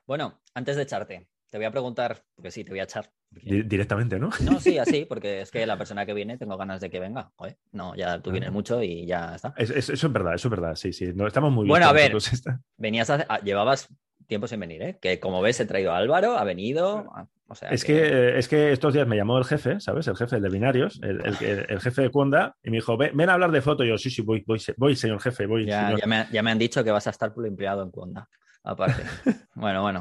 [0.07, 3.09] Bueno, antes de echarte, te voy a preguntar, porque sí, te voy a echar.
[3.31, 4.31] Directamente, ¿no?
[4.41, 7.31] No, sí, así, porque es que la persona que viene tengo ganas de que venga.
[7.37, 9.55] Joder, no, ya tú vienes mucho y ya está.
[9.57, 11.13] Es, es, eso es verdad, eso es verdad, sí, sí.
[11.15, 11.69] No, estamos muy bien.
[11.69, 12.13] Bueno, a ver,
[12.77, 13.87] venías a, a, llevabas
[14.27, 14.99] tiempo sin venir, ¿eh?
[15.01, 17.07] Que como ves he traído a Álvaro, ha venido.
[17.47, 17.93] O sea, es, que...
[17.93, 18.39] que...
[18.39, 20.09] es que estos días me llamó el jefe, ¿sabes?
[20.09, 23.31] El jefe de binarios, el, el, el jefe de Cuonda, y me dijo, ven, ven,
[23.31, 23.85] a hablar de foto.
[23.85, 25.67] Y yo, sí, sí, voy, voy, voy señor jefe, voy.
[25.67, 26.01] Ya, señor.
[26.01, 28.29] Ya, me, ya, me, han dicho que vas a estar por empleado en Cuonda
[28.64, 29.02] aparte.
[29.56, 30.00] Bueno, bueno.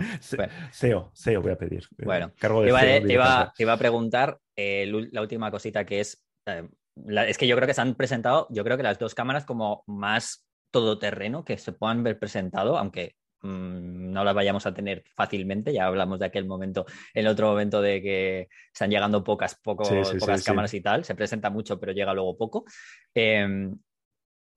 [0.72, 1.88] SEO, SEO voy a pedir.
[2.04, 6.26] Bueno, Cargo de te, iba, te iba a preguntar eh, la última cosita que es,
[6.48, 9.14] eh, la, es que yo creo que se han presentado, yo creo que las dos
[9.14, 14.74] cámaras como más todoterreno que se puedan ver presentado, aunque mmm, no las vayamos a
[14.74, 19.54] tener fácilmente, ya hablamos de aquel momento, el otro momento de que están llegando pocas,
[19.54, 22.66] poco, Sí, sí, pocas sí, cámaras y tal, se presenta mucho pero llega luego poco.
[23.14, 23.70] Eh,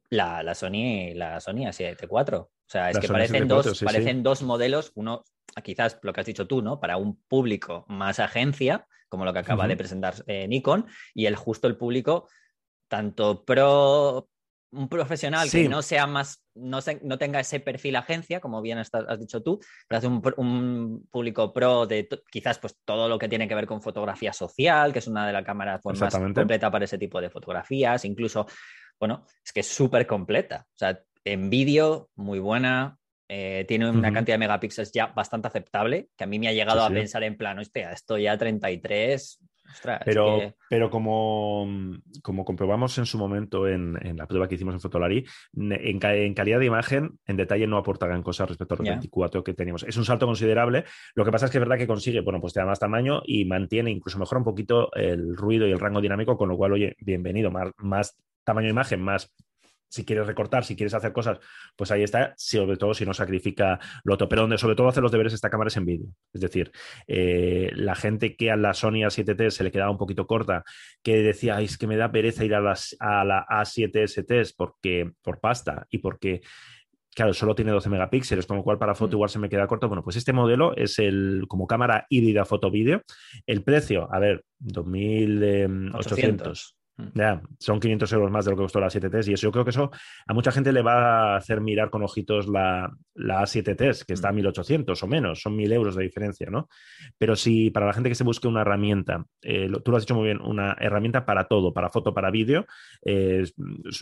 [0.09, 2.07] la, la Sony, la Sony A7
[2.67, 5.23] O sea, es La que parecen, A7 dos, sí, parecen dos modelos, uno,
[5.63, 6.81] quizás lo que has dicho tú, ¿no?
[6.81, 11.37] Para un público más agencia, como lo que acaba de presentar eh, Nikon, y el
[11.37, 12.29] justo el público,
[12.89, 14.29] tanto pro,
[14.73, 15.63] un profesional Sí.
[15.63, 19.21] que no sea más, no, se- no tenga ese perfil agencia, como bien has, has
[19.21, 23.55] dicho tú, pero hace un, público pro de quizás pues todo lo que tiene que
[23.55, 26.99] ver con fotografía social, que es una de las cámaras pues, más completa para ese
[26.99, 28.47] tipo de fotografías, incluso
[28.99, 30.67] bueno, es que es súper completa.
[30.69, 32.99] O sea, en vídeo, muy buena.
[33.29, 36.79] eh, tiene una cantidad de megapíxeles ya bastante aceptable, que a mí me ha llegado
[36.79, 36.95] Sí, a sí.
[36.95, 39.41] pensar en plan, hostia, esto ya 33.
[39.69, 41.67] Ostras, Pero, que- pero como,
[42.23, 45.25] como comprobamos en su momento en, en la prueba que hicimos en Fotolari,
[45.57, 48.93] en, ca- en calidad de imagen, en detalle no aporta gran cosa respecto al Ya.
[48.93, 49.83] 24 que teníamos.
[49.83, 50.85] Es un salto considerable.
[51.17, 53.23] Lo que pasa es que es verdad que consigue, bueno, pues te da más tamaño
[53.27, 56.75] y mantiene, incluso mejora un poquito el ruido y el rango dinámico, con lo cual,
[56.75, 59.35] oye, bienvenido, más, más tamaño de imagen, más
[59.89, 61.39] si quieres recortar, si quieres hacer cosas,
[61.77, 64.29] pues ahí está, sobre todo si no sacrifica lo otro.
[64.29, 66.09] Pero donde sobre todo hace los deberes esta cámara es en vídeo.
[66.33, 66.73] Es decir,
[67.07, 70.65] eh, la gente que a la Sony A7T se le quedaba un poquito corta,
[71.03, 75.13] que decía, Ay, es que me da pereza ir a, las, a la A7ST porque,
[75.23, 76.43] por pasta y porque
[77.17, 79.17] claro, solo tiene 12 megapíxeles, con lo cual para foto Mm.
[79.17, 79.89] igual se me queda corto.
[79.89, 83.03] Bueno, pues este modelo es el como cámara híbrida foto-vídeo.
[83.47, 86.76] El precio, a ver, 2.800.
[86.99, 87.09] Mm.
[87.15, 89.65] Ya, son 500 euros más de lo que costó la 7T y eso yo creo
[89.65, 89.91] que eso
[90.27, 94.31] a mucha gente le va a hacer mirar con ojitos la, la A7T, que está
[94.31, 96.69] a 1800 o menos, son 1000 euros de diferencia, ¿no?
[97.19, 100.15] Pero si para la gente que se busque una herramienta, eh, tú lo has dicho
[100.15, 102.67] muy bien, una herramienta para todo, para foto, para vídeo,
[103.05, 103.45] eh,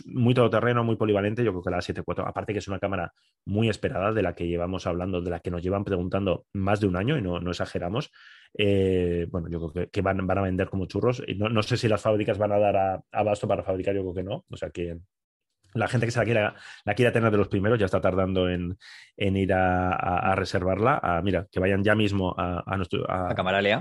[0.05, 3.13] muy todoterreno, muy polivalente, yo creo que la A7 IV, aparte que es una cámara
[3.45, 6.87] muy esperada, de la que llevamos hablando, de la que nos llevan preguntando más de
[6.87, 8.11] un año y no, no exageramos,
[8.57, 11.21] eh, bueno, yo creo que, que van, van a vender como churros.
[11.27, 14.01] Y no, no sé si las fábricas van a dar a, abasto para fabricar, yo
[14.01, 14.45] creo que no.
[14.49, 14.97] O sea que
[15.73, 18.47] la gente que se la quiera, la quiera tener de los primeros ya está tardando
[18.49, 18.77] en,
[19.17, 21.01] en ir a, a- a reservarla.
[21.03, 23.03] A, mira, que vayan ya mismo a, a nuestro,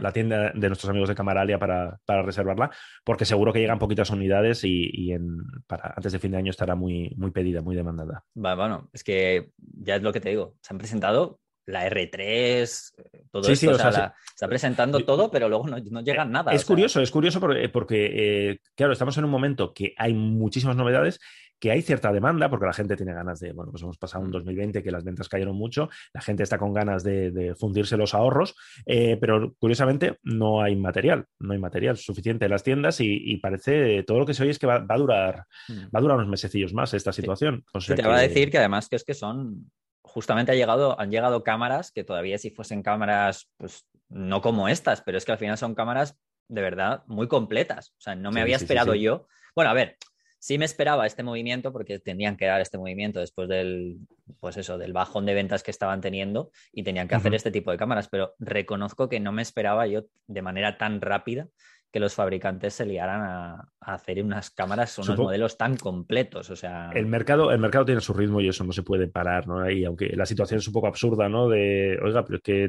[0.00, 2.72] la tienda de nuestros amigos de Camaralia para, para reservarla,
[3.04, 5.37] porque seguro que llegan poquitas unidades y, y en,
[5.68, 8.24] para, antes de fin de año estará muy, muy pedida, muy demandada.
[8.34, 10.56] Bueno, es que ya es lo que te digo.
[10.62, 12.92] Se han presentado la R3,
[13.31, 13.66] todo Sí, esto.
[13.66, 16.53] sí, o sea, está presentando yo- todo, pero luego no, no llega nada.
[16.53, 20.14] Es sea, curioso, es curioso porque, porque, eh, claro, estamos en un momento que hay
[20.14, 21.20] muchísimas novedades
[21.64, 24.31] que hay cierta demanda porque la gente tiene ganas de, bueno, pues hemos pasado un
[24.31, 28.55] 2020 que las ventas cayeron mucho, la gente está con ganas de, fundirse los ahorros,
[28.85, 34.03] eh, pero curiosamente no hay material, no hay material suficiente en las tiendas y, parece,
[34.03, 35.85] todo lo que se oye es que va, a durar, mm.
[35.85, 37.64] va a durar unos mesecillos más esta situación.
[37.87, 39.70] te va a decir que además que es que son
[40.14, 45.03] justamente ha llegado, han llegado cámaras que todavía si fuesen cámaras, pues no como estas,
[45.03, 47.90] pero es que al final son cámaras de verdad muy completas.
[47.98, 49.27] O sea, no me había esperado yo.
[49.57, 49.96] Bueno, a ver,
[50.38, 53.98] sí me esperaba este movimiento porque tenían que dar este movimiento después del,
[54.38, 57.72] pues eso, del bajón de ventas que estaban teniendo y tenían que hacer este tipo
[57.72, 61.48] de cámaras, pero reconozco que no me esperaba yo de manera tan rápida
[61.94, 66.50] que los fabricantes se liaran a, hacer unas cámaras, unos modelos tan completos.
[66.50, 66.90] O sea...
[66.92, 69.70] El mercado, el mercado tiene su ritmo y eso no se puede parar, ¿no?
[69.70, 71.48] Y aunque la situación es un poco absurda, ¿no?
[71.48, 72.68] De, oiga, pero es que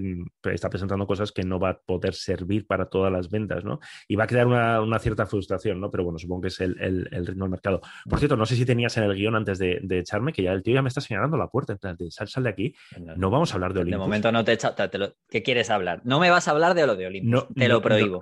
[0.54, 3.80] está presentando cosas que no va a poder servir para todas las ventas, ¿no?
[4.08, 5.90] Y va a crear una, cierta frustración, ¿no?
[5.90, 6.76] Pero bueno, supongo que es el,
[7.10, 7.82] ritmo del mercado.
[8.08, 10.62] Por cierto, no sé si tenías en el guion antes de, echarme, que ya el
[10.62, 11.76] tío ya me está señalando la puerta.
[12.10, 12.76] sal, sal de aquí.
[13.18, 14.00] No vamos a hablar de Olympus.
[14.00, 14.76] De momento no te he echado.
[15.28, 16.02] ¿Qué quieres hablar?
[16.04, 17.48] No me vas a hablar de lo de Olympus.
[17.56, 18.20] te lo prohíbo.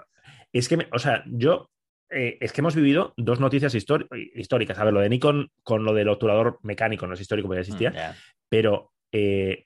[0.53, 1.69] Es que, o sea, yo
[2.13, 4.77] eh, es que hemos vivido dos noticias históricas.
[4.77, 7.67] A ver, lo de Nikon con lo del obturador mecánico no es histórico porque ya
[7.67, 8.15] existía, mm,
[8.49, 9.65] pero eh,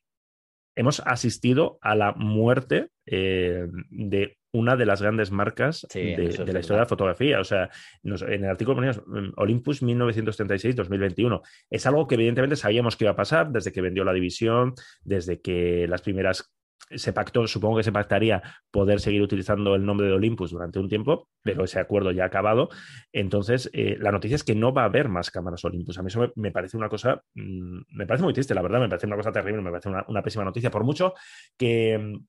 [0.75, 6.53] hemos asistido a la muerte eh, de una de las grandes marcas de, la historia
[6.53, 7.41] de la fotografía.
[7.41, 7.69] O sea,
[8.03, 11.41] en el artículo poníamos mm, Olympus 1936-2021.
[11.69, 14.73] Es algo que evidentemente sabíamos que iba a pasar desde que vendió la división,
[15.03, 16.53] desde que las primeras
[16.89, 20.87] se pactó, supongo que se pactaría poder seguir utilizando el nombre de Olympus durante un
[20.87, 22.69] tiempo, pero ese acuerdo ya ha acabado.
[23.11, 25.97] Entonces, eh, la noticia es que no va a haber más cámaras Olympus.
[25.97, 28.89] A mí eso me, parece una cosa, mm, me parece muy triste, la verdad, me
[28.89, 31.13] parece una cosa terrible, me parece una, pésima noticia, por mucho
[31.57, 32.19] que...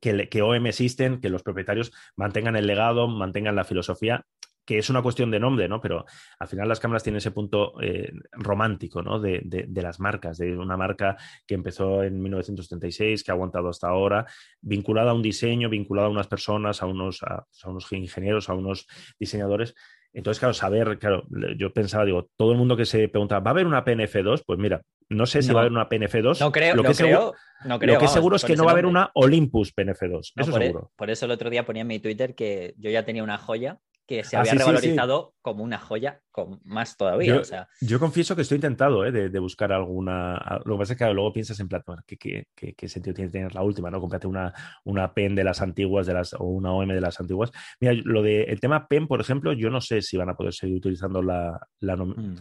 [0.00, 4.24] Que, que, OM existen, que los propietarios mantengan el legado, mantengan la filosofía
[4.68, 5.80] que es una cuestión de nombre, ¿no?
[5.80, 6.04] Pero
[6.38, 9.18] al final las cámaras tienen ese punto eh, romántico, ¿no?
[9.18, 14.26] De, las marcas, de una marca que empezó en 1936, que ha aguantado hasta ahora,
[14.60, 18.86] vinculada a un diseño, vinculada a unas personas, a unos, a, unos ingenieros, a unos
[19.18, 19.74] diseñadores.
[20.12, 21.24] Entonces, claro, saber, claro,
[21.56, 24.42] yo pensaba, digo, todo el mundo que se pregunta, ¿va a haber una PNF2?
[24.44, 26.40] Pues mira, no sé si va a haber una PNF2.
[26.40, 27.32] No creo, lo que, seguro,
[27.64, 30.32] no creo, lo que seguro es que no va a haber una Olympus PNF2.
[30.36, 30.92] eso por, e- seguro.
[30.94, 33.80] por eso el otro día ponía en mi Twitter que yo ya tenía una joya
[34.08, 37.34] que se ah, había revalorizado como una joya, con más todavía.
[37.34, 37.68] Yo, o sea.
[37.82, 39.12] yo confieso que estoy intentado ¿eh?
[39.12, 40.60] de, buscar alguna.
[40.64, 43.62] Lo que pasa es que luego piensas en plan, ¿qué, qué, sentido tiene tener la
[43.62, 43.90] última?
[43.90, 44.00] ¿no?
[44.00, 47.52] Cómprate una, una PEN de las antiguas de las, o una OM de las antiguas.
[47.80, 50.54] Mira, lo de el tema PEN, por ejemplo, yo no sé si van a poder
[50.54, 51.60] seguir utilizando la.
[51.80, 52.36] la mm,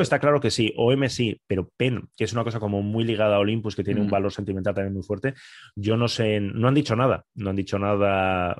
[0.00, 3.36] está claro que sí, OM sí, pero PEN, que es una cosa como muy ligada
[3.36, 4.10] a Olympus, que tiene un mm.
[4.10, 5.34] valor sentimental también muy fuerte,
[5.76, 8.56] yo no sé, no han dicho nada, no han dicho nada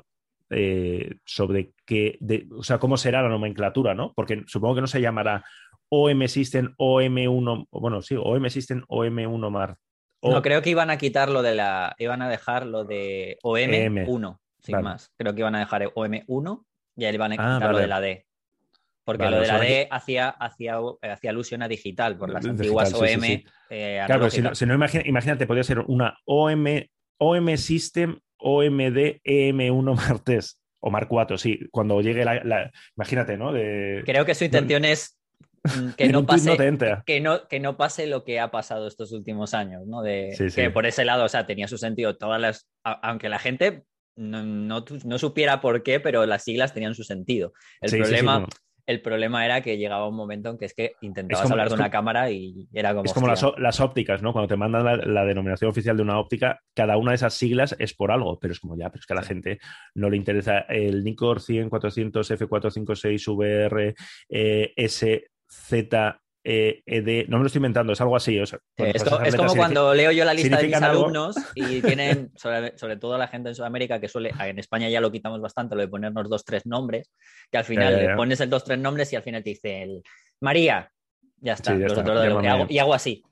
[0.49, 2.17] eh, sobre qué,
[2.51, 4.13] o sea, cómo será la nomenclatura, ¿no?
[4.13, 5.43] Porque supongo que no se llamará
[5.89, 9.77] OM System OM1, bueno, sí, OM System OM1 Mar.
[10.21, 14.39] No, creo que iban a quitar lo de la, iban a dejar lo de OM1,
[14.59, 15.11] sin más.
[15.17, 16.63] Creo que iban a dejar OM1
[16.95, 18.25] y ahí iban a ah, quitar lo de la D.
[19.03, 23.23] Porque lo de la D hacía, hacía, hacía, alusión a digital, por las antiguas OM.
[23.69, 26.65] Eh, claro, si no, si no imagínate, podría ser una OM,
[27.19, 33.51] OM System OMD EM1 Martes o Mark 4, sí, cuando llegue la, imagínate, ¿no?
[33.51, 35.17] Creo que su intención es
[35.63, 36.55] mm, que no, pase,
[37.05, 40.03] que, no, que no pase lo que ha pasado estos últimos años, ¿no?
[40.03, 43.83] De, que por ese lado, o sea, tenía su sentido todas las, aunque la gente
[44.15, 47.53] no, no, supiera por qué, pero las siglas tenían su sentido.
[47.81, 48.47] El problema
[48.87, 51.91] el problema era que llegaba un momento en que es que intentabas hablar de una
[51.91, 53.03] cámara y era como.
[53.03, 54.31] Es como las, ópticas, ¿no?
[54.31, 57.93] Cuando te mandan la, denominación oficial de una óptica, cada una de esas siglas es
[57.93, 59.59] por algo, pero es como ya, pero es que a la gente
[59.93, 63.93] no le interesa el Nikkor 100, 400, F456, VR,
[64.29, 66.17] eh, SZ
[66.49, 68.37] eh, no me lo estoy inventando, es algo así.
[68.37, 68.55] es,
[69.35, 73.49] como cuando leo yo la lista de mis alumnos y tienen, sobre, todo la gente
[73.49, 76.65] en Sudamérica, que suele, en España ya lo quitamos bastante, lo de ponernos dos, tres
[76.65, 77.11] nombres,
[77.51, 80.03] que al final le pones el dos, tres nombres y al final te dice el
[80.39, 80.89] María,
[81.35, 83.23] ya está, los otros dos, y, hago, y hago así,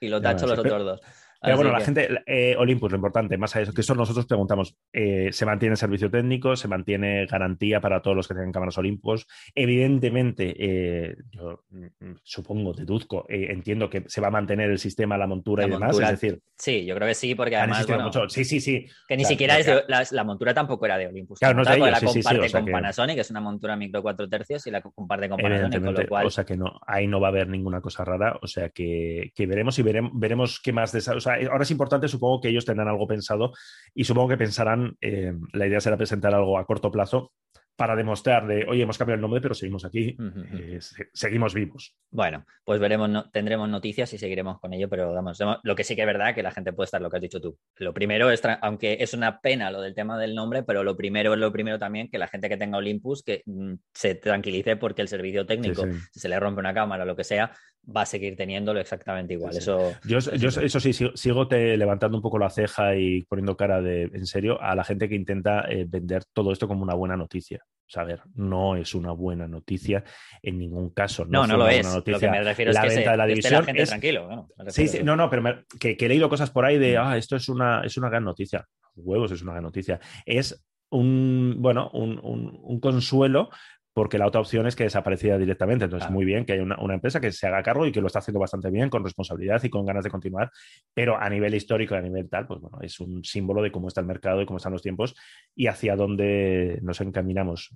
[0.00, 1.00] y lo tacho los otros dos.
[1.42, 4.76] Pero bueno, la gente, eh, Olympus, lo importante, más a eso, que eso nosotros preguntamos,
[4.92, 6.54] eh, ¿se mantiene servicio técnico?
[6.54, 9.26] ¿Se mantiene garantía para todos los que tengan cámaras Olympus?
[9.52, 15.18] Evidentemente, eh, yo mm, mm, supongo, deduzco, entiendo que se va a mantener el sistema,
[15.18, 16.40] la montura y demás, es decir...
[16.56, 17.86] Sí, yo creo que sí, porque además...
[18.28, 18.86] Sí, sí, sí.
[19.08, 21.40] Que ni siquiera es de, la, montura tampoco era de Olympus.
[21.40, 23.20] Claro, no es de la comparte con Panasonic, que...
[23.22, 26.26] es una montura micro 4 tercios, y la comparte con Panasonic, con lo cual...
[26.26, 29.32] O sea que no, ahí no va a haber ninguna cosa rara, o sea que,
[29.36, 31.16] veremos y veremos, veremos qué más de esa...
[31.38, 33.52] Eh, ahora es importante, supongo que ellos tendrán algo pensado
[33.94, 37.32] y supongo que pensarán, eh, la idea será presentar algo a corto plazo
[37.76, 40.16] para demostrar de, oye, hemos cambiado el nombre, pero seguimos aquí,
[40.52, 40.78] eh,
[41.12, 41.96] seguimos vivos.
[42.10, 45.96] Bueno, pues veremos, no, tendremos noticias y seguiremos con ello, pero vamos, lo que sí
[45.96, 47.58] que es verdad que la gente puede estar lo que has dicho tú.
[47.78, 51.32] Lo primero es, aunque es una pena lo del tema del nombre, pero lo primero
[51.32, 55.02] es lo primero también que la gente que tenga Olympus que mm, se tranquilice porque
[55.02, 57.52] el servicio técnico, si se le rompe una cámara o lo que sea,
[57.84, 59.56] va a seguir teniéndolo exactamente igual.
[59.56, 64.04] Eso, yo, eso sí, sigo, te levantando un poco la ceja y poniendo cara de
[64.04, 67.64] en serio a la gente que intenta eh, vender todo esto como una buena noticia.
[67.94, 70.02] A ver, no es una buena noticia
[70.42, 71.26] en ningún caso.
[71.26, 71.84] No, no, lo es.
[71.86, 73.64] Lo que me refiero es que venta de la división.
[73.64, 74.48] gente tranquilo.
[74.68, 75.42] sí, sí, no, no, pero
[75.78, 77.02] que, he leído cosas por ahí de, mm.
[77.02, 78.66] ah, esto es una, es una gran noticia.
[78.94, 80.00] Huevos es una gran noticia.
[80.24, 83.50] Es un, bueno, un, un consuelo
[83.94, 85.84] porque la otra opción es que desapareciera directamente.
[85.84, 88.20] Entonces, muy bien que haya una, empresa que se haga cargo y que lo está
[88.20, 90.50] haciendo bastante bien, con responsabilidad y con ganas de continuar,
[90.94, 93.88] pero a nivel histórico y a nivel tal, pues bueno, es un símbolo de cómo
[93.88, 95.14] está el mercado y cómo están los tiempos
[95.54, 97.70] y hacia dónde nos encaminamos.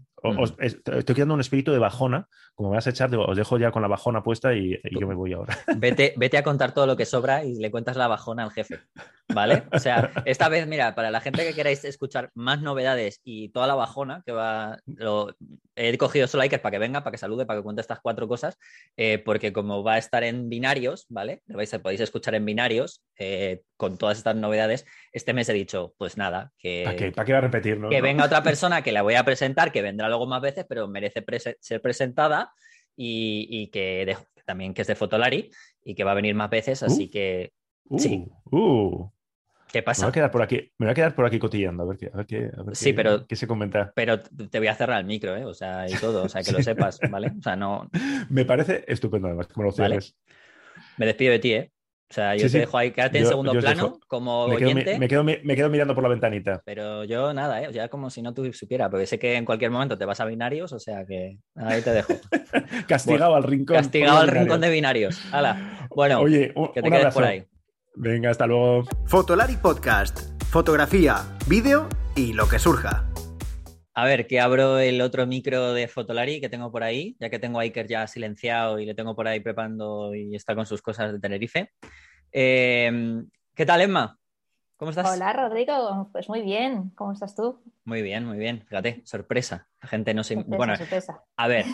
[0.59, 3.83] estoy quedando un espíritu de bajona, como me vas a echar, os dejo ya con
[3.83, 5.57] la bajona puesta y, yo me voy ahora.
[5.77, 8.81] Vete, vete a contar todo lo que sobra y le cuentas la bajona al jefe,
[9.35, 9.65] ¿vale?
[9.73, 13.67] O sea, esta vez, mira, para la gente que queráis escuchar más novedades y toda
[13.67, 15.35] la bajona que va, lo,
[15.77, 18.29] he cogido solo Iker para que venga, para que salude, para que cuente estas cuatro
[18.29, 18.59] cosas,
[18.97, 21.43] eh, porque como va a estar en binarios, ¿vale?
[21.83, 24.87] podéis escuchar en binarios eh, con todas estas novedades.
[25.13, 26.83] Este mes he dicho, pues nada, que.
[26.85, 27.81] ¿Para qué, va a repetir?
[27.91, 30.89] Que venga otra persona que la voy a presentar, que vendrá luego más veces, pero
[30.89, 31.25] merece
[31.61, 32.53] ser presentada
[32.97, 35.51] y, que también que es de Fotolari
[35.83, 37.11] y que va a venir más veces, así uh.
[37.11, 37.53] que.
[37.99, 38.27] sí.
[38.51, 39.16] Uh, uh.
[39.73, 40.03] ¿Qué pasa?
[40.03, 41.97] Me voy a quedar por aquí, me voy a quedar por aquí cotillando, a ver
[41.97, 43.93] qué, a ver qué, sí, pero, qué se comenta.
[43.95, 45.45] Pero te voy a cerrar el micro, ¿eh?
[45.45, 47.33] O sea, y todo, o sea, que lo sepas, ¿vale?
[47.39, 47.91] O sea, no.
[48.31, 50.17] Me parece estupendo, además, como lo cierres.
[50.97, 51.73] Me despido de ti, ¿eh?
[52.09, 54.75] O sea, yo te dejo ahí, quédate en segundo plano como me quedo.
[54.75, 56.63] Me, quedo, me, quedo, mirando por la ventanita.
[56.65, 57.69] Pero yo nada, ¿eh?
[57.69, 60.21] O sea, como si no tú supiera, porque sé que en cualquier momento te vas
[60.21, 62.13] a binarios, o sea que ahí te dejo.
[62.87, 63.77] castigado al rincón.
[63.77, 65.21] Castigado al rincón de binarios.
[65.33, 65.89] Hala.
[65.91, 67.45] Bueno, Oye, que te quedes por ahí.
[67.99, 68.85] Venga, hasta luego.
[69.07, 70.31] Fotolari Podcast.
[70.51, 71.17] Fotografía,
[71.49, 73.09] vídeo y lo que surja.
[73.95, 77.39] A ver, que abro el otro micro de Fotolari que tengo por ahí, ya que
[77.39, 80.83] tengo a Iker ya silenciado y le tengo por ahí preparando y está con sus
[80.83, 81.73] cosas de Tenerife.
[82.33, 84.19] Eh, ¿Qué tal, Emma?
[84.77, 85.11] ¿Cómo estás?
[85.11, 86.11] Hola, Rodrigo.
[86.13, 86.91] Pues muy bien.
[86.97, 87.63] ¿Cómo estás tú?
[87.85, 88.63] Muy bien, muy bien.
[88.69, 89.69] Fíjate, sorpresa.
[89.81, 90.35] La gente no se.
[90.35, 90.75] bueno,
[91.37, 91.65] a ver,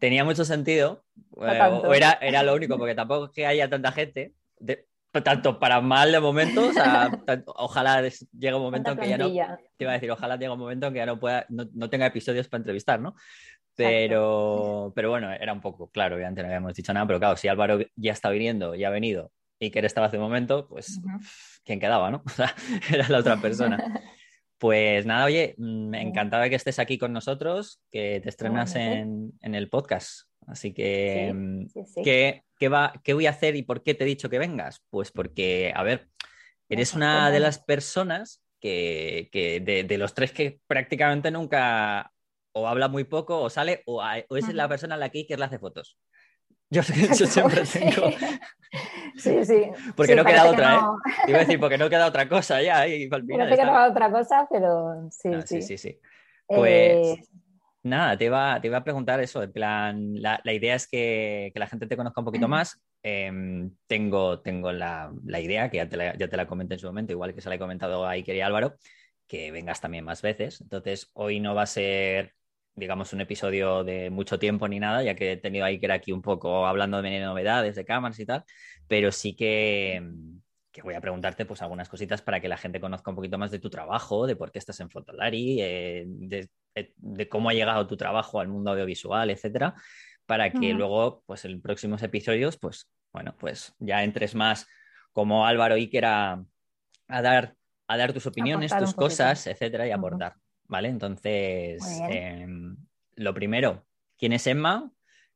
[0.00, 1.02] tenía mucho sentido.
[1.34, 4.34] Eh, o era, era lo único, porque tampoco que haya tanta gente
[5.20, 7.10] tanto para mal de momento, o sea,
[7.46, 10.58] ojalá llegue un momento en que ya no, te iba a decir, ojalá llegue un
[10.58, 13.14] momento en que ya no pueda, no, tenga episodios para entrevistar, ¿no?
[13.74, 17.48] Pero, pero bueno, era un poco, claro, obviamente no habíamos dicho nada, pero claro, si
[17.48, 21.00] Álvaro ya está viniendo, ya ha venido, y que estaba hace un momento, pues,
[21.64, 22.22] ¿quién quedaba, no?
[22.26, 22.54] O sea,
[22.90, 23.78] era la otra persona.
[24.58, 29.32] Pues nada, oye, mm, me encantaba que estés aquí con nosotros, que te estrenas en,
[29.40, 30.28] en el podcast.
[30.52, 31.66] Así que, mm,
[32.04, 34.84] ¿qué, va, ¿qué voy a hacer y por qué te he dicho que vengas?
[34.90, 36.08] Pues porque, a ver,
[36.68, 39.30] eres una de las personas que,
[39.88, 42.12] de, los tres que prácticamente nunca
[42.52, 45.58] o habla muy poco o sale o, es la persona a la que Iker hace
[45.58, 45.98] fotos.
[46.68, 48.10] Yo, siempre tengo...
[49.16, 49.70] Sí, sí.
[49.96, 51.28] Porque no queda otra, ¿eh?
[51.28, 52.86] Iba a decir, porque no queda otra cosa ya.
[52.86, 55.62] Y no queda otra cosa, pero sí, sí.
[55.62, 55.98] sí, sí,
[56.46, 57.18] Pues...
[57.18, 57.24] Eh,
[57.84, 61.66] Nada, te iba, te iba a preguntar eso, en plan, la, idea es que, la
[61.66, 62.80] gente te conozca un poquito más.
[63.02, 66.86] Em, tengo tengo la, idea, que ya te la, ya te la comenté en su
[66.86, 68.76] momento, igual que se la he comentado a Iker y Álvaro,
[69.26, 70.60] que vengas también más veces.
[70.60, 72.34] Entonces, hoy no va a ser,
[72.76, 76.12] digamos, un episodio de mucho tiempo ni nada, ya que he tenido a Iker aquí
[76.12, 78.44] un poco hablando de novedades, de cámaras y tal,
[78.86, 80.02] pero sí que
[80.72, 83.50] que voy a preguntarte pues algunas cositas para que la gente conozca un poquito más
[83.50, 86.48] de tu trabajo, de por qué estás en Fotolari, eh, de,
[87.30, 89.74] cómo ha llegado tu trabajo al mundo audiovisual, etcétera,
[90.26, 94.66] para que luego, pues en próximos episodios, pues bueno, pues ya entres más
[95.12, 96.44] como Álvaro Iker a,
[97.08, 97.54] a dar,
[97.86, 100.88] a dar tus opiniones, tus cosas, etcétera, y abordar, ¿vale?
[100.88, 102.76] Entonces, em,
[103.16, 103.84] lo primero,
[104.18, 104.90] ¿quién es Emma?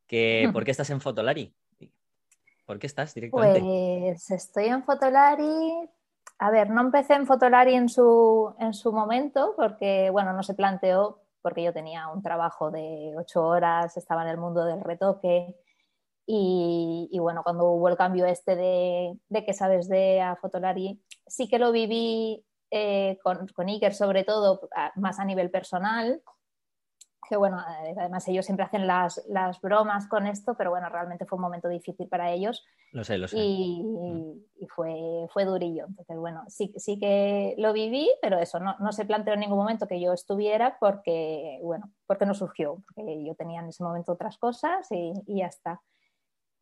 [0.07, 1.55] Que, ¿Por qué estás en Fotolari?
[2.65, 3.61] ¿Por qué estás directamente?
[3.61, 5.89] Pues estoy en Fotolari.
[6.39, 10.55] A ver, no empecé en Fotolari en su, en su momento porque, bueno, no se
[10.55, 15.55] planteó porque yo tenía un trabajo de ocho horas, estaba en el mundo del retoque.
[16.27, 21.61] Y, bueno, cuando hubo el cambio este de, que sabes de a Fotolari, sí que
[21.61, 26.21] lo viví eh, con, con Iker sobre todo, más a nivel personal,
[27.29, 29.21] que bueno, eh, además ellos siempre hacen las,
[29.61, 32.65] bromas con esto, pero bueno, realmente fue un momento difícil para ellos.
[32.93, 33.37] Lo sé, lo sé.
[33.39, 34.67] Y, mm.
[34.69, 35.87] fue, fue durillo.
[35.89, 39.59] Entonces, bueno, sí, sí que lo viví, pero eso, no, no, se planteó en ningún
[39.59, 44.13] momento que yo estuviera porque, bueno, porque no surgió, porque yo tenía en ese momento
[44.13, 45.81] otras cosas y, ya está.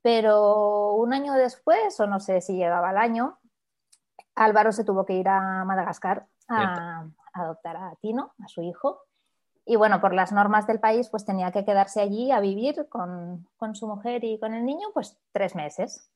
[0.02, 3.38] Pero un año después, o no sé si llegaba el año,
[4.34, 9.00] Álvaro se tuvo que ir a Madagascar a, adoptar a Tino, a su hijo.
[9.66, 13.48] Y bueno, por las normas del país, pues tenía que quedarse allí a vivir con,
[13.56, 16.10] con su mujer y con el niño, pues tres meses.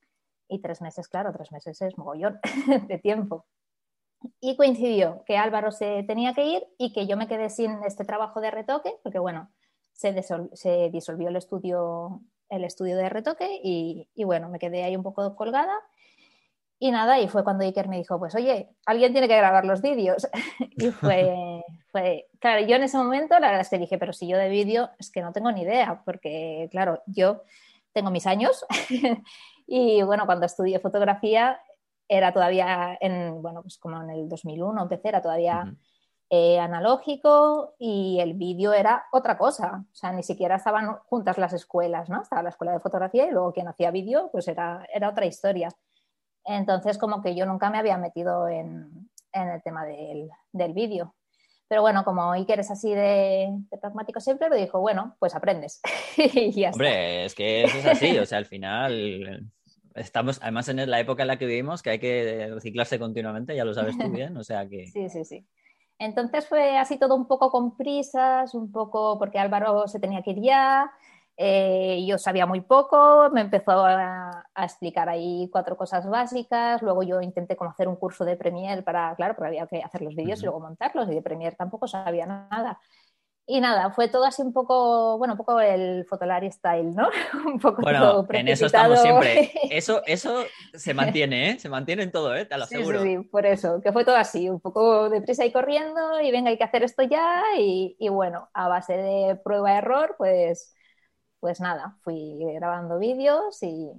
[0.48, 2.40] Y tres meses, claro, tres meses es mogollón
[2.88, 3.46] de tiempo.
[4.40, 8.04] Y coincidió que Álvaro se tenía que ir y que yo me quedé sin este
[8.04, 9.50] trabajo de retoque, porque bueno,
[9.92, 10.12] se,
[10.90, 15.36] disolvió el estudio, el estudio de retoque y, y, bueno, me quedé ahí un poco
[15.36, 15.74] colgada.
[16.80, 19.82] Y nada, y fue cuando Iker me dijo, pues oye, alguien tiene que grabar los
[19.82, 20.28] vídeos.
[20.76, 24.28] y fue, fue, claro, yo en ese momento la verdad es que dije, pero si
[24.28, 27.42] yo de vídeo es que no tengo ni idea, porque claro, yo
[27.92, 28.64] tengo mis años
[29.66, 31.60] y bueno, cuando estudié fotografía
[32.06, 35.74] era todavía en, bueno, pues como en el 2001 empecé, era todavía
[36.30, 39.84] eh, analógico y el vídeo era otra cosa.
[39.90, 42.22] O sea, ni siquiera estaban juntas las escuelas, ¿no?
[42.22, 45.68] Estaba la escuela de fotografía y luego quien hacía vídeo, pues era, era otra historia.
[46.48, 51.14] Entonces, como que yo nunca me había metido en, en el tema del, del vídeo.
[51.68, 55.82] Pero bueno, como Iker es así de, de pragmático siempre, lo dijo, bueno, pues aprendes.
[56.16, 59.46] y ya Hombre, es que eso es así, o sea, al final
[59.94, 63.66] estamos además en la época en la que vivimos, que hay que reciclarse continuamente, ya
[63.66, 64.86] lo sabes tú bien, o sea que...
[64.92, 65.46] Sí, sí, sí.
[65.98, 70.30] Entonces fue así todo un poco con prisas, un poco porque Álvaro se tenía que
[70.30, 70.90] ir ya,
[71.40, 77.20] eh, yo sabía muy poco, me empezó a, explicar ahí cuatro cosas básicas, luego yo
[77.22, 80.40] intenté como hacer un curso de Premiere para, claro, porque había que hacer los vídeos
[80.40, 82.80] y luego montarlos, y de Premiere tampoco sabía nada.
[83.46, 87.08] Y nada, fue todo así un poco, bueno, un poco el Fotolari style, ¿no?
[87.46, 89.52] un poco bueno, en eso estamos siempre.
[89.70, 91.58] Eso, eso se mantiene, ¿eh?
[91.60, 92.46] Se mantiene en todo, ¿eh?
[92.46, 93.00] Te lo aseguro.
[93.00, 96.50] Sí, sí, por eso, que fue todo así, un poco deprisa y corriendo y venga,
[96.50, 100.74] hay que hacer esto ya y, y bueno, a base de prueba-error, pues,
[101.40, 103.90] pues nada, fui grabando vídeos y,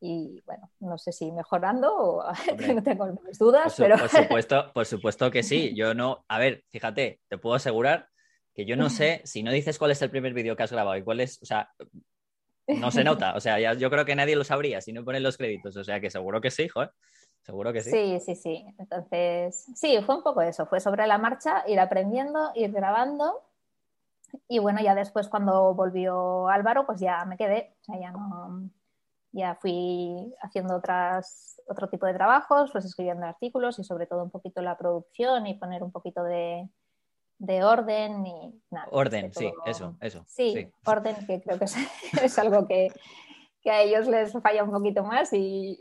[0.00, 2.24] y bueno, no sé si mejorando o
[2.74, 3.98] no tengo más dudas, por pero...
[3.98, 5.74] Por supuesto, por supuesto que sí.
[5.74, 8.08] Yo no, a ver, fíjate, te puedo asegurar
[8.54, 10.96] que yo no sé, si no dices cuál es el primer vídeo que has grabado
[10.96, 11.70] y cuál es, o sea,
[12.66, 15.22] no se nota, o sea, ya, yo creo que nadie lo sabría si no ponen
[15.22, 16.90] los créditos, o sea, que seguro que sí, joder.
[17.42, 17.90] Seguro que sí.
[17.90, 18.64] Sí, sí, sí.
[18.78, 23.42] Entonces, sí, fue un poco eso, fue sobre la marcha, ir aprendiendo, ir grabando.
[24.48, 28.70] Y bueno, ya después cuando volvió Álvaro, pues ya me quedé, o sea, ya no,
[29.32, 34.30] ya fui haciendo otras, otro tipo de trabajos, pues escribiendo artículos y sobre todo un
[34.30, 36.68] poquito la producción y poner un poquito de,
[37.38, 38.86] de orden y nada.
[38.90, 40.24] Orden, sí, eso, eso.
[40.28, 41.64] Sí, orden, que creo que
[42.22, 42.92] es, algo que,
[43.62, 45.76] que, a ellos les falla un poquito más y,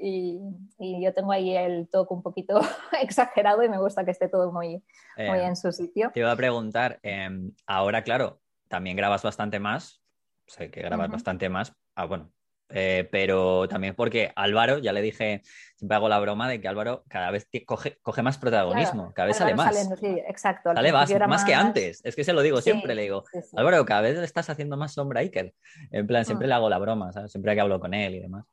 [0.80, 2.60] y, yo tengo ahí el toque un poquito
[3.02, 4.82] exagerado y me gusta que esté todo muy,
[5.18, 6.10] muy eh, en su sitio.
[6.14, 8.41] Te iba a preguntar, em, ahora claro,
[8.72, 10.02] también grabas bastante más,
[10.48, 12.32] sé que grabas bastante más, ah, bueno,
[12.70, 15.42] eh, pero también porque Álvaro, ya le dije,
[15.76, 19.38] siempre hago la broma de que Álvaro cada vez coge, coge más protagonismo, cada vez
[19.38, 19.76] sale más.
[20.00, 20.74] sí, exacto.
[20.74, 22.00] Sale más, más, que antes.
[22.06, 23.26] Es que se lo digo siempre, le digo,
[23.58, 25.54] Álvaro, cada vez le estás haciendo más sombra a Iker.
[25.92, 26.50] En plan, siempre mm.
[26.50, 27.34] le hago la broma, ¿sabes?
[27.34, 28.46] Siempre que hablo con él y demás.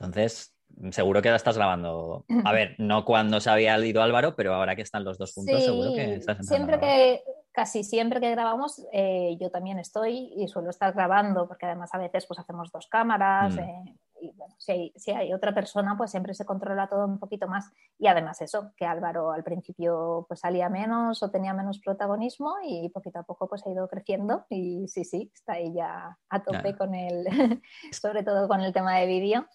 [0.00, 0.56] Entonces,
[0.90, 2.24] seguro que la estás grabando.
[2.44, 5.62] A ver, no cuando se había ido Álvaro, pero ahora que están los dos juntos,
[5.64, 10.70] seguro que estás Siempre que, casi siempre que grabamos, eh, yo también estoy y suelo
[10.70, 13.54] estar grabando, porque además a veces pues hacemos dos cámaras.
[13.54, 13.58] Mm.
[13.58, 17.18] Eh, y bueno, si hay, si hay, otra persona, pues siempre se controla todo un
[17.18, 17.72] poquito más.
[17.98, 22.90] Y además eso, que Álvaro al principio pues salía menos o tenía menos protagonismo y
[22.90, 24.44] poquito a poco pues ha ido creciendo.
[24.50, 27.24] Y sí, sí, está ahí ya a tope con el,
[27.92, 29.46] sobre todo con el tema de vídeo.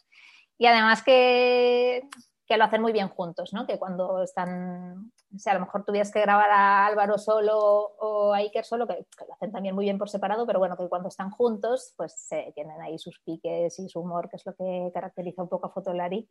[0.58, 2.08] Y además que,
[2.48, 3.66] que, lo hacen muy bien juntos, ¿no?
[3.66, 8.34] Que cuando están, o sea, a lo mejor tuvieras que grabar a Álvaro solo o
[8.34, 11.10] a Iker solo, que, lo hacen también muy bien por separado, pero bueno, que cuando
[11.10, 14.92] están juntos, pues se tienen ahí sus piques y su humor, que es lo que
[14.94, 16.30] caracteriza un poco a Fotolari.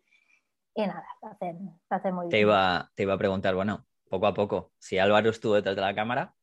[0.75, 2.49] Y nada, lo hacen, lo hacen muy te bien.
[2.49, 5.95] Iba, te iba a preguntar, bueno, poco a poco, si Álvaro estuvo detrás de la
[5.95, 6.35] cámara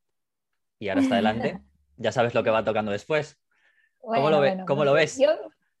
[0.78, 1.62] y ahora está delante,
[1.96, 3.38] ya sabes lo que va tocando después.
[3.98, 5.18] ¿Cómo, lo, ¿cómo lo ves?
[5.18, 5.30] Yo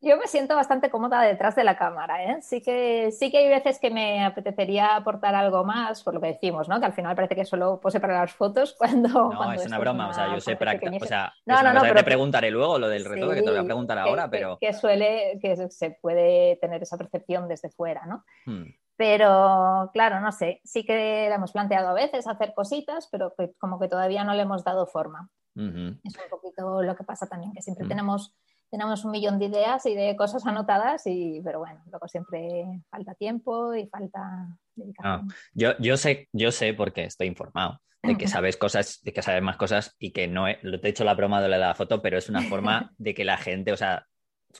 [0.02, 2.42] me siento bastante cómoda detrás de la cámara, ¿eh?
[2.42, 6.26] Sí que, sí que hay veces que me apetecería aportar algo más, por lo que
[6.28, 6.80] decimos, ¿no?
[6.80, 9.08] Que al final parece que solo pose para las fotos cuando...
[9.08, 11.94] No, es una broma, o sea, yo sé prácticamente, o sea, no, no, no, pero
[11.94, 14.58] te preguntaré luego lo del reto, que te voy a preguntar ahora, pero...
[14.58, 18.24] Que, suele, que se puede tener esa percepción desde fuera, ¿no?
[18.46, 18.64] Hmm.
[18.96, 23.80] Pero claro, no sé, sí que le hemos planteado a veces hacer cositas, pero como
[23.80, 25.28] que todavía no le hemos dado forma.
[25.54, 26.00] Es un
[26.30, 27.88] poquito lo que pasa también, que siempre hmm.
[27.88, 28.34] tenemos
[28.72, 33.14] tenemos un millón de ideas y de cosas anotadas, y, pero bueno, luego siempre falta
[33.14, 35.28] tiempo y falta dedicación.
[35.52, 39.42] yo, yo, sé, yo sé porque estoy informado de que sabes cosas, de que sabes
[39.42, 42.16] más cosas y que no he, te he hecho la broma de la foto, pero
[42.16, 44.06] es una forma de que la gente, o sea,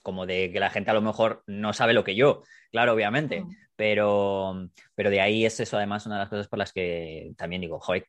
[0.03, 3.41] como de que la gente a lo mejor no sabe lo que yo, claro, obviamente,
[3.41, 3.51] Mm.
[3.77, 7.63] pero, pero de ahí es eso además una de las cosas por las que también
[7.63, 8.07] digo, joder,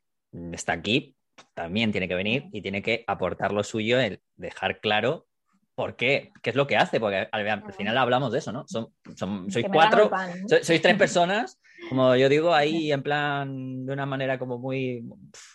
[0.51, 1.15] está aquí,
[1.53, 5.27] también tiene que venir y tiene que aportar lo suyo, el dejar claro
[5.75, 8.65] por qué, qué es lo que hace, porque al, al final hablamos de eso, ¿no?
[8.67, 10.09] Son, son- sois cuatro,
[10.47, 11.59] so- sois tres personas,
[11.89, 15.03] como yo digo, ahí en plan de una manera como muy,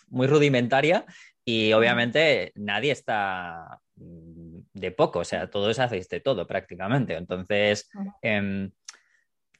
[0.09, 1.05] muy rudimentaria
[1.45, 7.15] y obviamente nadie está mm, de poco, o sea, todos hacéis de todo prácticamente.
[7.15, 7.89] Entonces,
[8.21, 8.71] em,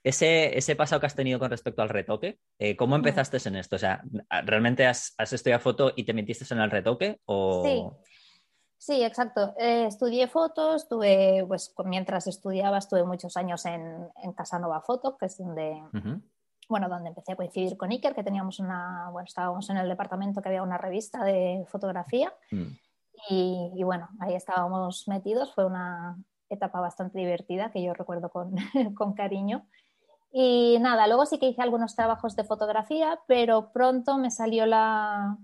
[0.04, 3.76] ese, ese pasado que has tenido con respecto al retoque, eh, ¿cómo empezaste en esto?
[3.76, 4.02] O sea,
[4.46, 7.20] ¿realmente has, has estudiado foto y te metiste en el retoque?
[7.26, 7.64] O...
[7.66, 8.09] Sí.
[8.80, 9.54] Sí, exacto.
[9.58, 15.26] Eh, estudié fotos, estuve, pues mientras estudiaba, estuve muchos años en, en Casanova Foto, que
[15.26, 15.84] es donde,
[16.70, 20.42] bueno, donde empecé a coincidir con Iker, que teníamos una, bueno, estábamos en el departamento
[20.42, 22.72] que había una revista de fotografía Mm.
[23.30, 25.54] y, y bueno, ahí estábamos metidos.
[25.54, 26.18] Fue una
[26.48, 28.56] etapa bastante divertida que yo recuerdo con,
[28.98, 29.68] con cariño.
[30.32, 35.38] Y nada, luego sí que hice algunos trabajos de fotografía, pero pronto me salió la,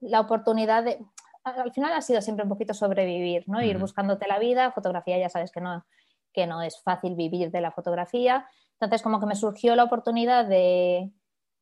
[0.00, 1.04] la oportunidad de...
[1.44, 3.62] Al final ha sido siempre un poquito sobrevivir, ¿no?
[3.62, 4.72] Ir buscándote la vida.
[4.72, 5.84] Fotografía ya sabes que no,
[6.32, 8.46] que no es fácil vivir de la fotografía.
[8.74, 11.10] Entonces como que me surgió la oportunidad de,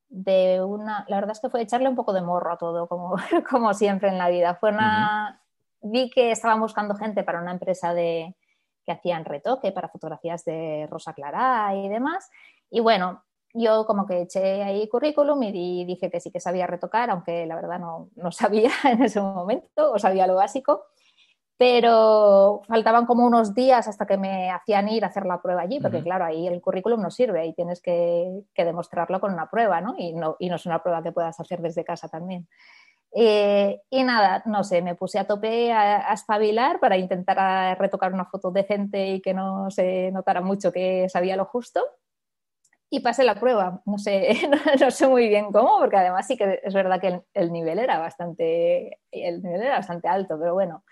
[0.08, 1.04] de una...
[1.08, 3.16] La verdad es que fue echarle un poco de morro a todo, como,
[3.50, 4.54] como siempre en la vida.
[4.54, 5.40] Fue una...
[5.82, 8.36] Vi que estaban buscando gente para una empresa de
[8.84, 12.30] que hacían retoque para fotografías de Rosa Clara y demás.
[12.70, 13.24] Y bueno,
[13.54, 17.46] yo como que eché ahí currículum y di- dije que sí que sabía retocar, aunque
[17.46, 20.84] la verdad no, no sabía en ese momento, o sabía lo básico.
[21.58, 25.78] Pero faltaban como unos días hasta que me hacían ir a hacer la prueba allí,
[25.78, 29.82] porque claro, ahí el currículum no sirve, ahí tienes que, que demostrarlo con una prueba,
[29.82, 29.94] ¿no?
[29.98, 30.36] Y, ¿no?
[30.38, 32.48] y no es una prueba que puedas hacer desde casa también.
[33.12, 37.74] Eh, y nada, no sé, me puse a tope a, a espabilar para intentar a
[37.74, 41.82] retocar una foto decente y que no se notara mucho que sabía lo justo.
[42.90, 43.82] Y pasé la prueba.
[43.86, 44.36] No sé,
[44.80, 47.78] no, sé muy bien cómo, porque además sí que es verdad que el, el nivel
[47.78, 50.84] era bastante, el nivel era bastante alto, pero bueno,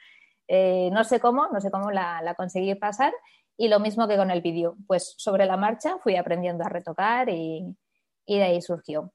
[0.47, 3.13] eh, no sé cómo, no sé cómo la, la conseguí pasar.
[3.57, 7.29] Y lo mismo que con el vídeo, pues sobre la marcha fui aprendiendo a retocar
[7.29, 7.77] y,
[8.25, 9.13] y de ahí surgió.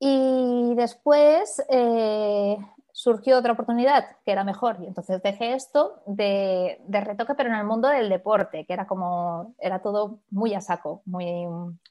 [0.00, 2.56] Y después eh,
[2.98, 7.54] surgió otra oportunidad que era mejor y entonces dejé esto de, de, retoque pero en
[7.54, 11.46] el mundo del deporte que era como era todo muy a saco muy,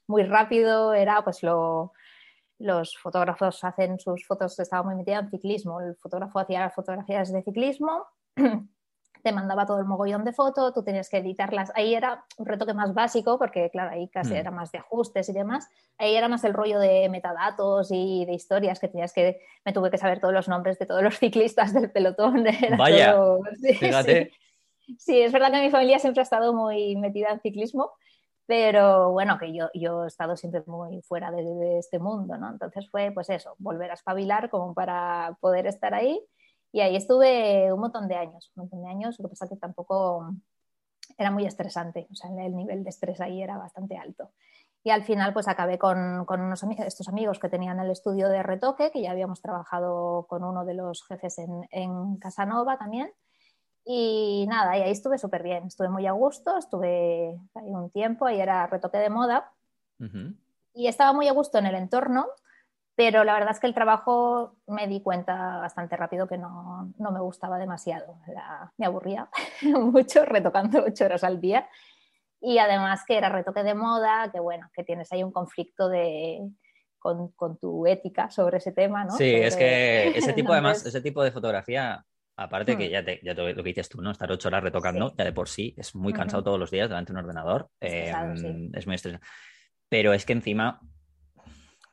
[0.06, 1.94] muy rápido era pues lo
[2.60, 7.42] los fotógrafos hacen sus fotos estaba muy metida en ciclismo el fotógrafo hacía fotografías de
[7.42, 8.04] ciclismo
[9.28, 11.74] te mandaba todo el mogollón de fotos, tú tenías que editarlas.
[11.76, 14.38] Ahí era un retoque más básico, porque claro, ahí casi mm.
[14.38, 15.68] era más de ajustes y demás.
[15.98, 19.92] Ahí era más el rollo de metadatos y de historias que tenías que, me tuve
[19.92, 22.48] que saber todos los nombres de todos los ciclistas del pelotón.
[22.64, 23.42] Era Vaya, todo...
[23.62, 24.32] sí, fíjate.
[24.86, 24.96] Sí.
[24.98, 27.92] sí, es verdad que mi familia siempre ha estado muy metida en ciclismo,
[28.46, 32.50] pero bueno, que yo, yo he estado siempre muy fuera de, de este mundo, ¿no?
[32.50, 36.18] Entonces fue pues eso, volver a espabilar como para poder estar ahí.
[36.78, 39.56] Y ahí estuve un montón de años, un montón de años, lo que pasa que
[39.56, 40.30] tampoco
[41.18, 44.30] era muy estresante, o sea, el nivel de estrés ahí era bastante alto.
[44.84, 48.30] Y al final pues acabé con, con unos amigos, estos amigos que tenían el estudio
[48.30, 53.12] de retoque, que ya habíamos trabajado con uno de los jefes en, en Casanova también.
[53.84, 58.28] Y nada, y ahí estuve súper bien, estuve muy a gusto, estuve ahí un tiempo,
[58.28, 59.52] ahí era retoque de moda.
[60.00, 60.36] Uh -huh.
[60.76, 62.28] Y estaba muy a gusto en el entorno,
[62.98, 67.12] pero la verdad es que el trabajo me di cuenta bastante rápido que no, no
[67.12, 68.18] me gustaba demasiado.
[68.78, 69.30] Me aburría
[69.62, 71.70] mucho retocando ocho horas al día.
[72.42, 76.40] Y además que era retoque de moda, que bueno, que tienes ahí un conflicto de,
[76.98, 79.12] con, con tu ética sobre ese tema, ¿no?
[79.12, 79.46] Sí, sobre...
[79.46, 82.04] es que ese tipo, además, ese tipo de fotografía,
[82.36, 82.78] aparte hmm.
[82.80, 84.10] que ya, te, ya te, lo que dices tú, ¿no?
[84.10, 85.16] Estar ocho horas retocando, sí.
[85.20, 86.46] ya de por sí, es muy cansado uh -huh.
[86.46, 87.70] todos los días delante de un ordenador.
[87.80, 88.72] Es, eh, sí.
[88.74, 89.28] es muy estresante.
[89.88, 90.82] Pero es que encima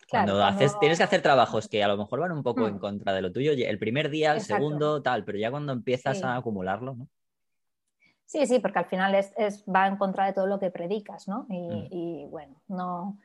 [0.08, 2.78] Claro, cuando, haces, tienes que hacer trabajos que a lo mejor van un poco en
[2.78, 4.62] contra de lo tuyo, el primer día, el Exacto.
[4.62, 6.24] segundo, tal, pero ya cuando empiezas sí.
[6.24, 7.08] a acumularlo, ¿no?
[8.26, 11.28] Sí, sí, porque al final es, es, va en contra de todo lo que predicas,
[11.28, 11.46] ¿no?
[11.48, 11.86] Y, Mm.
[11.90, 13.18] y bueno, no,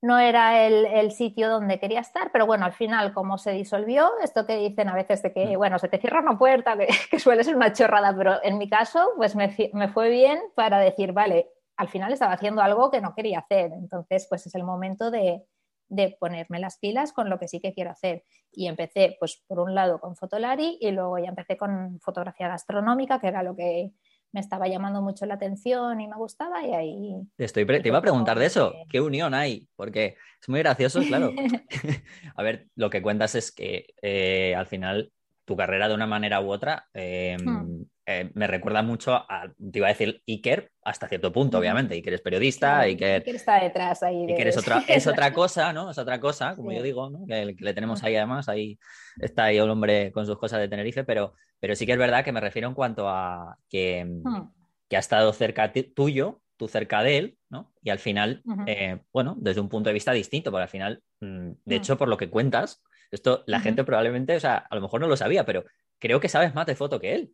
[0.00, 4.12] no era el, el sitio donde quería estar, pero bueno, al final, como se disolvió,
[4.22, 5.58] esto que dicen a veces de que, Mm.
[5.58, 8.68] bueno, se te cierra una puerta, que, que suele ser una chorrada, pero en mi
[8.68, 13.00] caso, pues me, me fue bien para decir, vale, al final estaba haciendo algo que
[13.00, 15.44] no quería hacer, entonces, pues es el momento de,
[15.88, 18.24] de ponerme las pilas con lo que sí que quiero hacer.
[18.52, 23.20] Y empecé, pues, por un lado con Fotolari y luego ya empecé con fotografía gastronómica,
[23.20, 23.92] que era lo que
[24.32, 27.14] me estaba llamando mucho la atención y me gustaba y ahí...
[27.36, 29.68] Te, estoy te iba a preguntar de eso, que- ¿qué unión hay?
[29.76, 31.32] Porque es muy gracioso, claro.
[32.36, 35.12] a ver, lo que cuentas es que eh, al final
[35.44, 37.75] tu carrera de una manera u otra eh, Hmm.
[38.08, 41.94] Eh, me recuerda mucho a, te iba a decir Iker, hasta cierto punto, obviamente.
[41.94, 44.26] Iker es periodista, Iker, Iker está detrás ahí.
[44.28, 45.90] Iker es otra, es otra cosa, ¿no?
[45.90, 47.26] Es otra cosa, como yo digo, ¿no?
[47.26, 48.78] Que, le tenemos ahí además, ahí
[49.20, 52.24] está ahí el hombre con sus cosas de Tenerife, pero, pero sí que es verdad
[52.24, 54.52] que me refiero en cuanto a que, hmm.
[54.88, 57.72] que ha estado cerca tuyo, tú cerca de él, ¿no?
[57.82, 61.26] Y al final, eh, bueno, desde un punto de vista distinto, porque al final, mm,
[61.26, 61.72] de hmm.
[61.72, 65.08] hecho, por lo que cuentas, esto la gente probablemente, o sea, a lo mejor no
[65.08, 65.64] lo sabía, pero
[65.98, 67.32] creo que sabes más de foto que él.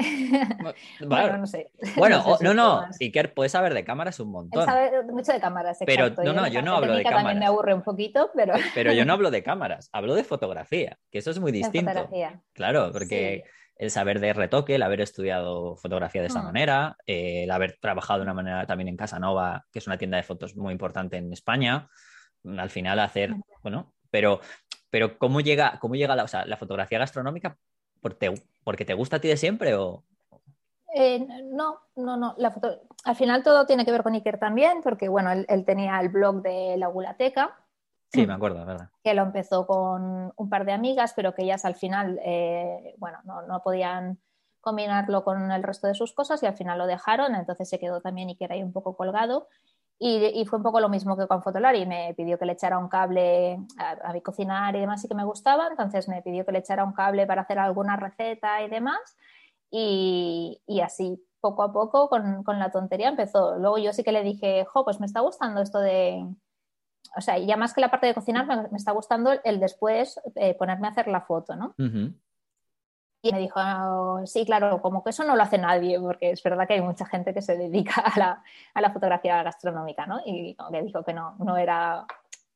[1.06, 1.70] bueno, no sé.
[1.96, 4.62] Bueno, no, no, Iker puede saber de cámaras un montón.
[4.62, 7.22] Él sabe mucho de cámaras, Pero no, no, yo no hablo de cámaras.
[7.22, 8.54] también me aburre un poquito, pero...
[8.74, 12.08] Pero yo no hablo de cámaras, hablo de fotografía, que eso es muy distinto.
[12.52, 13.44] Claro, porque
[13.76, 16.44] el saber de retoque, el haber estudiado fotografía de esa hmm.
[16.44, 20.16] manera, eh, el haber trabajado de una manera también en Casanova, que es una tienda
[20.16, 21.88] de fotos muy importante en España,
[22.44, 24.40] al final hacer, bueno, pero,
[24.90, 27.56] pero ¿cómo llega, cómo llega la, o sea, la fotografía gastronómica?
[28.00, 30.02] ¿Porque te gusta a ti de siempre o...?
[30.94, 32.34] Eh, no, no, no.
[32.38, 32.80] La foto...
[33.04, 36.42] Al final todo tiene que ver con Iker también, porque bueno, él, tenía el blog
[36.42, 37.56] de la Gulateca.
[38.12, 38.90] Sí, me acuerdo, verdad.
[39.02, 43.18] Que lo empezó con un par de amigas, pero que ellas al final, eh, bueno,
[43.24, 44.18] no, no, podían
[44.60, 48.00] combinarlo con el resto de sus cosas y al final lo dejaron, entonces se quedó
[48.00, 49.48] también Iker ahí un poco colgado.
[50.02, 51.84] Y, fue un poco lo mismo que con Fotolari.
[51.84, 55.24] Me pidió que le echara un cable a, mi cocinar y demás y que me
[55.24, 55.68] gustaba.
[55.68, 58.98] Entonces me pidió que le echara un cable para hacer alguna receta y demás.
[59.70, 63.58] Y, así, poco a poco, con, la tontería empezó.
[63.58, 66.26] Luego yo sí que le dije, jo, pues me está gustando esto de...
[67.14, 70.54] O sea, ya más que la parte de cocinar, me, está gustando el después eh,
[70.54, 71.74] ponerme a hacer la foto, ¿no?
[73.22, 76.42] Y me dijo, ah, sí, claro, como que eso no lo hace nadie, porque es
[76.42, 78.42] verdad que hay mucha gente que se dedica a la,
[78.74, 80.20] a la fotografía gastronómica, ¿no?
[80.24, 82.06] Y me dijo que no, no era...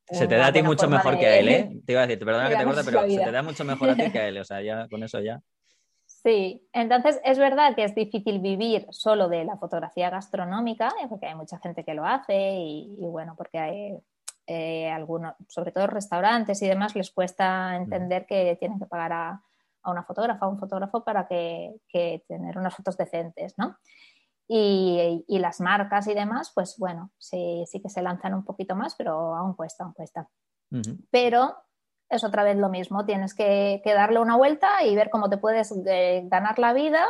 [0.06, 1.80] Se te da a ti mucho mejor que a él, ¿eh?
[1.86, 3.94] Te iba a decir, perdona que te corte, pero se te da mucho mejor a
[3.94, 5.40] ti que a él, o sea, ya con eso ya.
[6.06, 11.26] Sí, entonces es verdad que es difícil vivir solo de la fotografía gastronómica, eh, porque
[11.26, 13.98] hay mucha gente que lo hace y, bueno, porque hay
[14.46, 17.82] eh, algunos, sobre todo restaurantes y demás, les cuesta mm.
[17.82, 19.42] entender que tienen que pagar a
[19.84, 21.76] a una fotógrafa, a un fotógrafo para que,
[22.26, 23.76] tener unas fotos decentes, ¿no?
[24.48, 28.94] Y, las marcas y demás, pues bueno, sí, sí que se lanzan un poquito más,
[28.96, 30.28] pero aún cuesta, aún cuesta.
[31.10, 31.54] Pero
[32.08, 35.72] es otra vez lo mismo, tienes que, darle una vuelta y ver cómo te puedes
[35.86, 37.06] eh, ganar la vida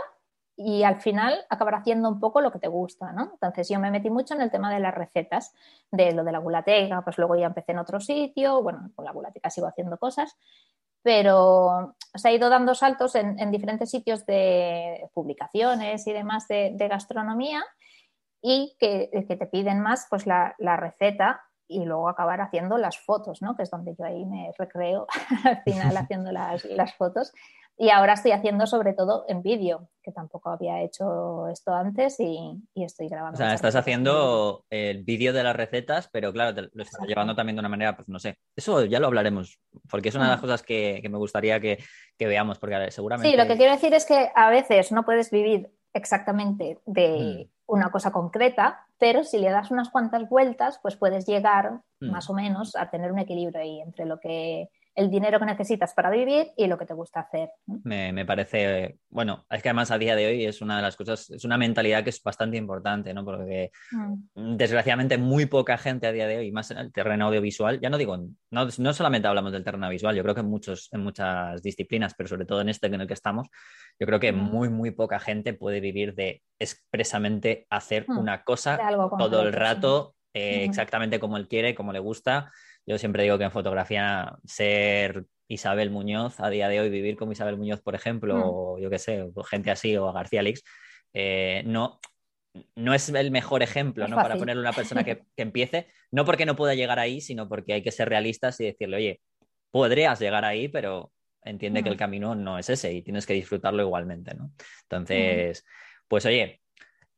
[0.57, 3.31] y al final acabar haciendo un poco lo que te gusta, ¿no?
[3.33, 5.53] Entonces yo me metí mucho en el tema de las recetas,
[5.91, 9.13] de lo de la gulateca, pues luego ya empecé en otro sitio, bueno, con la
[9.13, 10.37] gulateca sigo haciendo cosas,
[11.05, 17.63] pero se ha ido dando saltos en, diferentes sitios de publicaciones y demás de, gastronomía
[18.41, 23.55] y que, te piden más pues la, receta y luego acabar haciendo las fotos, ¿no?
[23.55, 25.07] que es donde yo ahí me recreo
[25.45, 27.33] al final haciendo las, las fotos.
[27.77, 32.63] Y ahora estoy haciendo sobre todo en vídeo, que tampoco había hecho esto antes y,
[32.77, 33.35] estoy grabando.
[33.35, 37.57] O sea, estás haciendo el vídeo de las recetas, pero claro, lo estás llevando también
[37.57, 38.39] de una manera, pues no sé.
[38.55, 39.59] Eso ya lo hablaremos,
[39.91, 40.43] porque es una de las mm.
[40.43, 41.79] cosas que, me gustaría que,
[42.21, 43.31] veamos, porque seguramente...
[43.31, 47.73] Sí, lo que quiero decir es que a veces no puedes vivir exactamente de mm.
[47.73, 52.11] una cosa concreta, pero si le das unas cuantas vueltas, pues puedes llegar mm.
[52.11, 55.93] más o menos a tener un equilibrio ahí entre lo que el dinero que necesitas
[55.93, 57.51] para vivir y lo que te gusta hacer.
[57.67, 61.31] Me, parece, bueno, es que además a día de hoy es una de las cosas,
[61.31, 63.25] es una mentalidad que es bastante importante, ¿no?
[63.25, 64.57] Porque mm.
[64.57, 67.99] desgraciadamente muy poca gente a día de hoy, más en el terreno audiovisual, ya no
[67.99, 71.61] digo, no, no solamente hablamos del terreno visual, yo creo que en, muchos, en muchas
[71.63, 73.49] disciplinas, pero sobre todo en este en el que estamos,
[73.99, 74.37] yo creo que mm.
[74.37, 78.19] muy, muy poca gente puede vivir de expresamente hacer mm.
[78.19, 78.79] una cosa
[79.19, 82.53] todo el rato, eh, exactamente como él quiere, como le gusta
[82.87, 87.33] yo siempre digo que en fotografía ser Isabel Muñoz a día de hoy, vivir como
[87.33, 88.43] Isabel Muñoz, por ejemplo, mm.
[88.45, 90.63] o yo qué sé, gente así, o a García Lix,
[91.13, 92.01] eh, no,
[92.75, 94.17] no es el mejor ejemplo ¿no?
[94.17, 97.75] para ponerle a una persona que, empiece, no porque no pueda llegar ahí, sino porque
[97.75, 99.21] hay que ser realistas y decirle, oye,
[99.71, 101.13] podrías llegar ahí, pero
[101.43, 101.99] entiende que el mm.
[101.99, 104.53] camino no es ese y tienes que disfrutarlo igualmente, ¿no?
[104.83, 105.65] Entonces,
[106.09, 106.63] pues oye,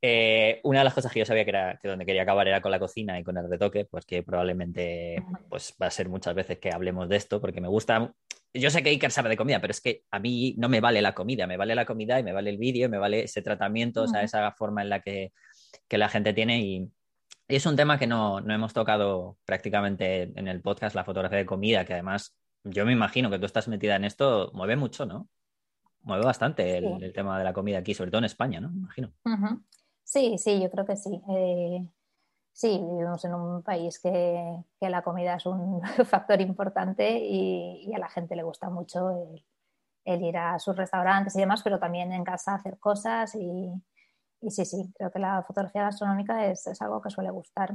[0.03, 2.61] eh, una de las cosas que yo sabía que era que donde quería acabar era
[2.61, 6.35] con la cocina y con el retoque, pues que probablemente pues, va a ser muchas
[6.35, 8.13] veces que hablemos de esto, porque me gusta.
[8.53, 11.03] Yo sé que Iker sabe de comida, pero es que a mí no me vale
[11.03, 14.03] la comida, me vale la comida y me vale el vídeo, me vale ese tratamiento,
[14.03, 15.33] o sea, esa forma en la que,
[15.91, 16.61] la gente tiene.
[16.61, 16.91] Y,
[17.49, 21.85] es un tema que no, hemos tocado prácticamente en el podcast, la fotografía de comida,
[21.85, 25.29] que además yo me imagino que tú estás metida en esto, mueve mucho, ¿no?
[26.03, 28.71] Mueve bastante el, tema de la comida aquí, sobre todo en España, ¿no?
[28.71, 29.13] Me imagino.
[30.07, 31.21] Sí, sí, yo creo que sí.
[31.31, 31.85] Eh,
[32.53, 38.09] sí, vivimos en un país que, la comida es un factor importante y, a la
[38.09, 39.11] gente le gusta mucho
[40.05, 43.73] el ir a sus restaurantes y demás, pero también en casa hacer cosas y,
[44.41, 47.75] y sí, sí, creo que la fotografía gastronómica es, es algo que suele gustar.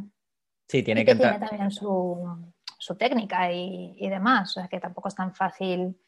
[0.69, 2.45] Sí, tiene y que, que tiene también su,
[2.77, 5.99] su técnica y, y demás, o sea que tampoco es tan fácil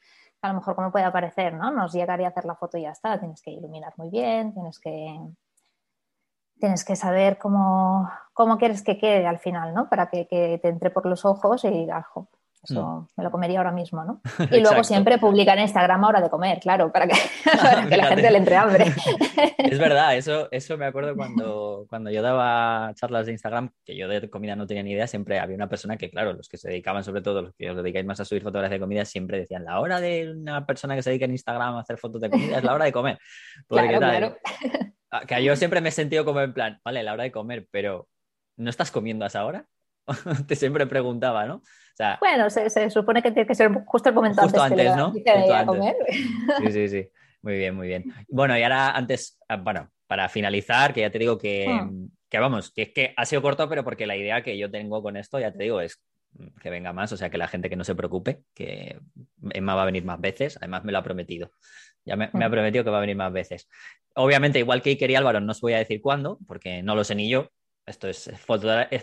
[0.42, 1.70] a lo mejor como puede parecer, ¿no?
[1.72, 4.80] Nos llegaría a hacer la foto y ya está, tienes que iluminar muy bien, tienes
[4.80, 5.20] que
[6.60, 9.90] tienes que saber cómo, cómo quieres que quede al final, ¿no?
[9.90, 12.30] Para que, que te entre por los ojos y digas, "Jo,
[12.64, 14.22] eso me lo comería ahora mismo, ¿no?
[14.50, 14.84] Y luego Exacto.
[14.86, 17.16] siempre publicar en Instagram a hora de comer, claro, para que,
[17.62, 18.86] para que la gente le entre hambre.
[19.58, 24.08] Es verdad, eso, eso me acuerdo cuando, cuando yo daba charlas de Instagram, que yo
[24.08, 26.70] de comida no tenía ni idea, siempre había una persona que, claro, los que se
[26.70, 29.66] dedicaban, sobre todo los que os dedicáis más a subir fotografías de comida, siempre decían,
[29.66, 32.58] la hora de una persona que se dedica en Instagram a hacer fotos de comida
[32.58, 33.20] es la hora de comer.
[33.68, 34.38] Porque Claro, claro.
[35.16, 37.68] Ah, Que yo siempre me he sentido como en plan, vale, la hora de comer,
[37.70, 38.08] pero
[38.58, 39.68] ¿no estás comiendo a esa hora?
[40.48, 41.58] Te siempre preguntaba, ¿no?
[41.58, 44.90] O sea, Bueno, se, se supone que tiene que ser justo el momento Justo antes,
[44.90, 45.12] antes, ¿no?
[45.12, 45.66] Justo antes.
[45.68, 45.96] comer.
[46.60, 47.10] Sí, sí, sí.
[47.44, 48.06] Muy bien, muy bien.
[48.28, 52.08] Bueno, y ahora antes, ah, bueno, para finalizar, que ya te digo que, Hmm.
[52.30, 55.04] que vamos, que es que ha sido corto, pero porque la idea que yo tengo
[55.04, 56.04] con esto, ya te digo, es
[56.62, 59.00] que venga más, o sea, que la gente que no se preocupe, que
[59.52, 61.52] Emma va a venir más veces, además me lo ha prometido.
[62.06, 63.68] Ya me, me ha prometido que va a venir más veces.
[64.16, 67.04] Obviamente, igual que Iker y Álvaro, no os voy a decir cuándo, porque no lo
[67.04, 67.50] sé ni yo.
[67.86, 68.40] Esto es, es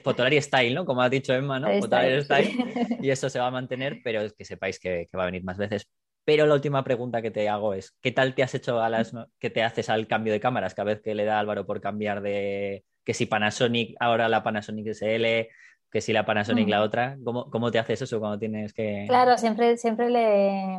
[0.01, 0.87] Fotolari Style, ¿no?
[0.87, 1.69] Como ha dicho Emma, ¿no?
[1.81, 2.25] Fotolari sí.
[2.25, 5.27] Style y eso se va a mantener, pero es que sepáis que, que va a
[5.27, 5.91] venir más veces.
[6.25, 9.13] Pero la última pregunta que te hago es, ¿qué tal te has hecho a las
[9.39, 12.23] que te haces al cambio de cámaras cada vez que le da Álvaro por cambiar
[12.23, 15.49] de que si Panasonic, ahora la Panasonic SL,
[15.91, 16.71] que si la Panasonic Mm.
[16.71, 17.19] la otra?
[17.25, 19.07] ¿Cómo, cómo te haces eso cuando tienes que...?
[19.09, 20.79] Claro, siempre, siempre le.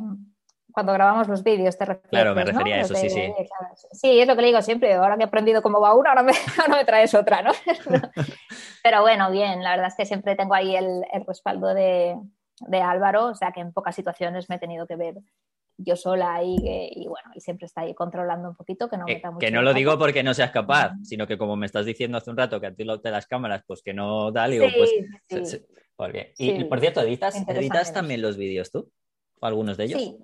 [0.72, 2.10] Cuando grabamos los vídeos, te refieres.
[2.10, 2.52] Claro, me ¿no?
[2.52, 3.22] refería a eso, sí, sí.
[3.36, 3.74] claro.
[3.92, 4.94] Sí, es lo que le digo siempre.
[4.94, 7.52] Ahora que he aprendido cómo va una, ahora me, ahora me traes otra, ¿no?
[8.84, 12.16] Pero bueno, bien, la verdad es que siempre tengo ahí el, el respaldo de,
[12.68, 15.16] de Álvaro, o sea que en pocas situaciones me he tenido que ver
[15.78, 19.16] yo sola y, y bueno, y siempre está ahí controlando un poquito que no Que,
[19.16, 19.40] meta mucho.
[19.46, 22.30] que no lo digo porque no seas capaz, sino que como me estás diciendo hace
[22.30, 24.90] un rato que a ti lo te das cámaras, pues que no Sí, digo, pues
[24.92, 25.66] sí, Se- se-
[26.38, 26.56] y, Sí.
[26.60, 28.92] y, por cierto, ¿editas, editas también los vídeos tú?
[29.40, 30.02] ¿O algunos de ellos?
[30.02, 30.18] sí.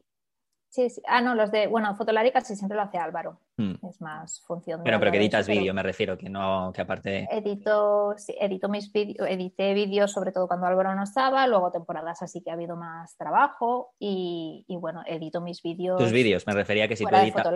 [0.77, 1.01] Sí, sí.
[1.07, 3.39] Ah, no, los de, bueno, Fotolari casi siempre lo hace Álvaro.
[3.57, 3.83] Hmm.
[3.89, 6.81] Es más función de Pero, pero que editas pero- vídeo, me refiero, que no, que
[6.81, 7.27] aparte de...
[7.31, 12.21] Edito, sí, edito mis vídeos, edité vídeos sobre todo cuando Álvaro no estaba, luego temporadas
[12.21, 16.53] así que ha habido más trabajo y, y bueno, edito mis vídeos Tus vídeos, me
[16.53, 17.47] refería que si tú editas...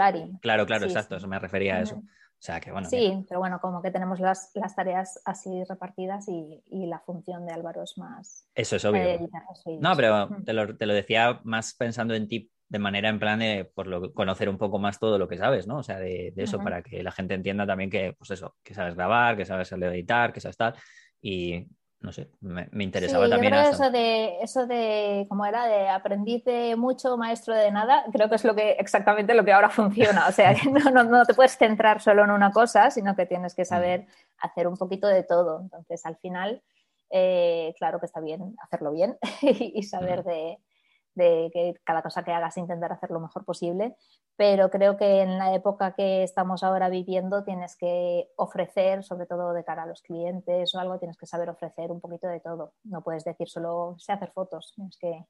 [0.41, 1.97] Claro, claro, Sí, exacto, eso me refería a eso.
[1.97, 6.28] O sea, que bueno, Sí, pero bueno, como que tenemos las, las tareas así repartidas
[6.28, 9.03] y, y la función de Álvaro es más eso es obvio.
[9.80, 13.38] No, pero te lo, te lo decía más pensando en ti de manera en plan
[13.39, 15.80] de por lo, conocer un poco más todo lo que sabes, ¿no?
[15.80, 18.74] O sea, de, de eso, para que la gente entienda también que, pues eso, que
[18.74, 20.74] sabes grabar, que sabes editar, que sabes tal.
[21.22, 21.67] Y
[21.99, 25.45] no sé, me, me interesaba Sí, yo también creo hasta- eso de, eso de, como
[25.45, 29.43] era, de aprendiz de mucho, maestro de nada, creo que es lo que exactamente lo
[29.43, 30.28] que ahora funciona.
[30.30, 33.53] O sea, no, no, no te puedes centrar solo en una cosa, sino que tienes
[33.53, 34.05] que saber
[34.39, 35.59] hacer un poquito de todo.
[35.59, 36.61] Entonces, al final,
[37.09, 40.57] eh, claro que está bien hacerlo bien y, y saber de,
[41.16, 43.95] de que cada cosa que hagas intentar hacer lo mejor posible,
[44.38, 49.53] pero creo que en la época que estamos ahora viviendo tienes que ofrecer, sobre todo
[49.53, 52.74] de cara a los clientes o algo, tienes que saber ofrecer un poquito de todo.
[52.84, 55.26] No puedes decir solo sé hacer fotos, tienes que...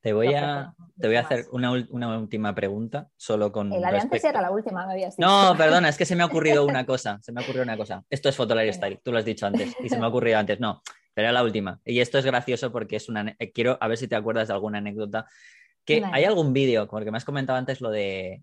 [0.00, 3.98] Te voy a, te voy a hacer una, una última pregunta, solo con la de
[3.98, 5.28] antes era la última, me habías dicho.
[5.28, 7.18] No, perdona, es que se me ha ocurrido una cosa.
[7.22, 8.04] Se me ha ocurrido una cosa.
[8.08, 8.72] Esto es Venga.
[8.72, 10.60] Style, tú lo has dicho antes y se me ha ocurrido antes.
[10.60, 10.82] No,
[11.16, 11.80] pero era la última.
[11.86, 13.34] Y esto es gracioso porque es una.
[13.38, 15.26] eh, Quiero a ver si te acuerdas de alguna anécdota.
[15.82, 16.12] Que Vale.
[16.14, 18.42] hay algún vídeo, porque me has comentado antes lo de.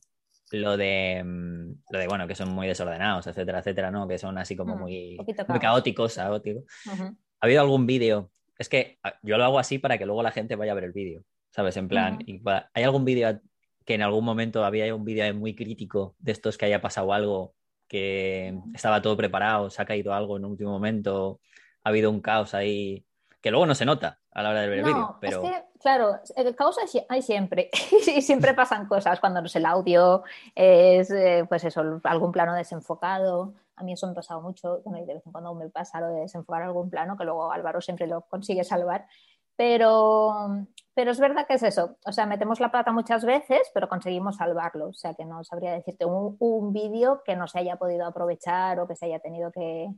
[0.52, 4.08] Lo de, mm, lo de, bueno, que son muy desordenados, etcétera, etcétera, ¿no?
[4.08, 5.18] Que son así como Mm, muy,
[5.60, 6.64] caóticos, caóticos.
[6.88, 8.32] ¿Ha habido algún vídeo?
[8.58, 10.86] Es que ah, yo lo hago así para que luego la gente vaya a ver
[10.86, 11.78] el vídeo, ¿sabes?
[11.78, 13.40] En plan, y va- ¿hay algún vídeo
[13.86, 17.54] que en algún momento había un vídeo muy crítico de estos que haya pasado algo,
[17.88, 21.40] que estaba todo preparado, se ha caído algo en un último momento,
[21.84, 23.06] ha habido un caos ahí,
[23.42, 25.50] que luego no se nota a la hora de ver el No, vídeo, pero es
[25.52, 27.70] que, claro, el caos hay, sie- hay siempre
[28.16, 30.24] y siempre pasan cosas cuando no es el audio,
[30.56, 33.54] es eh, pues eso, algún plano desenfocado.
[33.76, 36.00] A mí eso me ha pasado mucho, bueno, y de vez en cuando me pasa
[36.00, 39.08] lo de desenfocar algún plano, que luego Álvaro siempre lo consigue salvar.
[39.56, 43.88] Pero, pero es verdad que es eso, o sea, metemos la pata muchas veces, pero
[43.88, 44.90] conseguimos salvarlo.
[44.90, 48.80] O sea, que no sabría decirte un, un vídeo que no se haya podido aprovechar
[48.80, 49.90] o que se haya tenido que,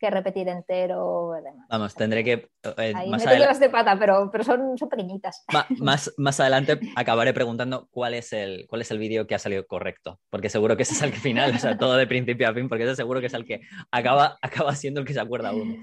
[0.00, 1.66] que repetir entero demás.
[1.68, 2.32] vamos, tendré que...
[2.78, 5.44] eh, Ahí más, meto adela- de pata, pero, pero son, son pequeñitas.
[5.52, 9.38] ma- más, más adelante acabaré preguntando cuál es el, cuál es el vídeo que ha
[9.38, 12.48] salido correcto, porque seguro que ese es el que final, o sea, todo de principio
[12.48, 15.20] a fin, porque ese seguro que es el que acaba, acaba siendo el que se
[15.20, 15.76] acuerda uno.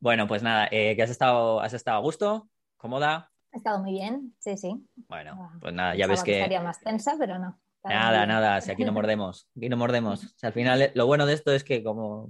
[0.00, 3.30] Bueno, pues nada, eh, que has estado, has estado a gusto, cómoda.
[3.52, 4.74] Ha estado muy bien, sí, sí.
[5.08, 6.42] Bueno, pues nada, ya Pensaba ves que...
[6.42, 7.60] Sería más tensa, pero no.
[7.84, 8.28] Nada, bien.
[8.28, 10.24] nada, si aquí no mordemos, aquí no mordemos.
[10.24, 12.28] O sea, al final, eh, lo bueno de esto es que como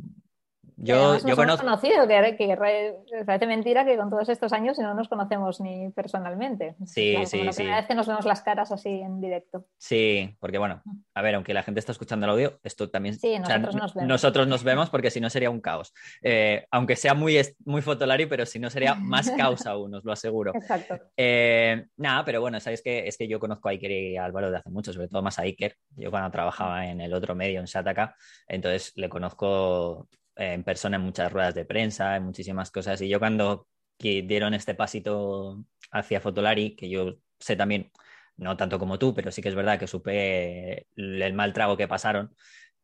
[0.77, 1.64] yo, yo conozco...
[1.64, 2.95] conocido, que, que re-
[3.27, 6.75] parece mentira que con todos estos años no nos conocemos ni personalmente.
[6.87, 7.57] Sí, Claro, sí, la sí.
[7.59, 9.66] primera vez que nos vemos las caras así en directo.
[9.79, 10.83] Sí, porque bueno,
[11.14, 13.14] a ver, aunque la gente está escuchando el audio, esto también...
[13.18, 14.09] Sí, o sea, nosotros nos vemos.
[14.09, 15.93] nosotros nos vemos porque si no sería un caos.
[16.22, 20.12] Eh, aunque sea muy, muy fotolari, pero si no sería más caos aún, os lo
[20.12, 20.53] aseguro.
[20.55, 20.99] Exacto.
[21.16, 24.51] Eh, nada, pero bueno, sabéis que es que yo conozco a Iker y a Álvaro
[24.51, 25.77] de hace mucho, sobre todo más a Iker.
[25.97, 28.16] Yo cuando trabajaba en el otro medio, en Shataka,
[28.49, 33.01] entonces le conozco en persona en muchas ruedas de prensa, en muchísimas cosas.
[33.01, 33.66] Y yo cuando
[33.99, 37.91] que dieron este pasito hacia Fotolari, que yo sé también,
[38.37, 41.89] no tanto como tú, pero sí que es verdad que supe el, mal trago que
[41.89, 42.35] pasaron.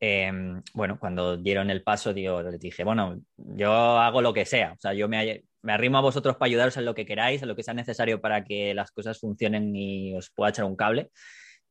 [0.00, 0.32] eh,
[0.74, 4.80] bueno, cuando dieron el paso, yo les dije, bueno, yo hago lo que sea, o
[4.80, 7.56] sea, yo me, me arrimo a vosotros para ayudaros en lo que queráis, en lo
[7.56, 11.10] que sea necesario para que las cosas funcionen y os pueda echar un cable.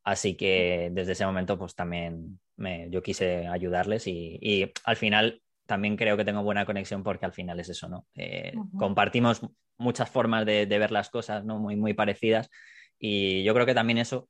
[0.03, 5.41] Así que desde ese momento, pues también me, yo quise ayudarles y, y al final
[5.69, 8.07] también creo que tengo buena conexión porque al final es eso, ¿no?
[8.15, 8.75] Eh, Ujú.
[8.77, 9.41] Compartimos
[9.77, 11.59] muchas formas de, de ver las cosas, ¿no?
[11.59, 12.49] Muy, muy parecidas
[12.97, 14.27] y yo creo que también eso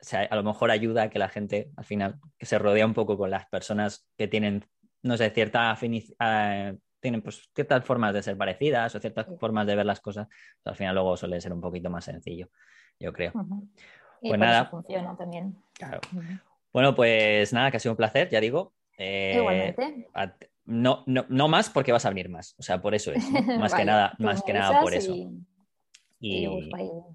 [0.00, 2.84] o sea, a lo mejor ayuda a que la gente al final que se rodea
[2.84, 4.66] un poco con las personas que tienen,
[5.02, 9.32] no sé, cierta afinidad, tienen pues ciertas formas de ser parecidas o ciertas Sí.
[9.40, 12.50] formas de ver las cosas, pues, al final luego suele ser un poquito más sencillo,
[13.00, 13.30] yo creo.
[13.34, 13.68] Ujú.
[14.20, 14.66] Y Pues nada.
[14.66, 15.56] funciona también.
[15.72, 16.00] Claro.
[16.12, 16.38] Ujú.
[16.72, 18.74] Bueno, pues nada, que ha sido un placer, ya digo.
[18.98, 20.08] Eh, Igualmente.
[20.12, 20.34] a-
[20.66, 23.40] no, no, no más porque vas a venir más, o sea, por eso es, ¿no?
[23.58, 25.14] más que nada, más que nada por eso.
[26.20, 26.46] y-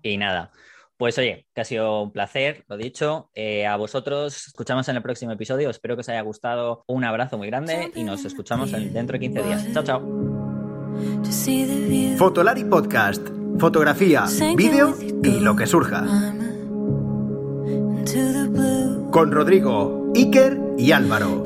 [0.03, 0.51] y nada,
[0.97, 3.29] pues oye, que ha sido un placer, lo dicho.
[3.33, 5.69] Eh, a vosotros, escuchamos en el próximo episodio.
[5.69, 6.83] Espero que os haya gustado.
[6.87, 9.67] Un abrazo muy grande y nos escuchamos en- dentro de 15 días.
[9.73, 10.01] Chao, chao.
[12.17, 13.25] Fotolari Podcast.
[13.57, 14.25] Fotografía,
[14.57, 14.93] vídeo
[15.23, 16.03] y lo que surja.
[19.11, 21.43] Con Rodrigo, Iker y Álvaro.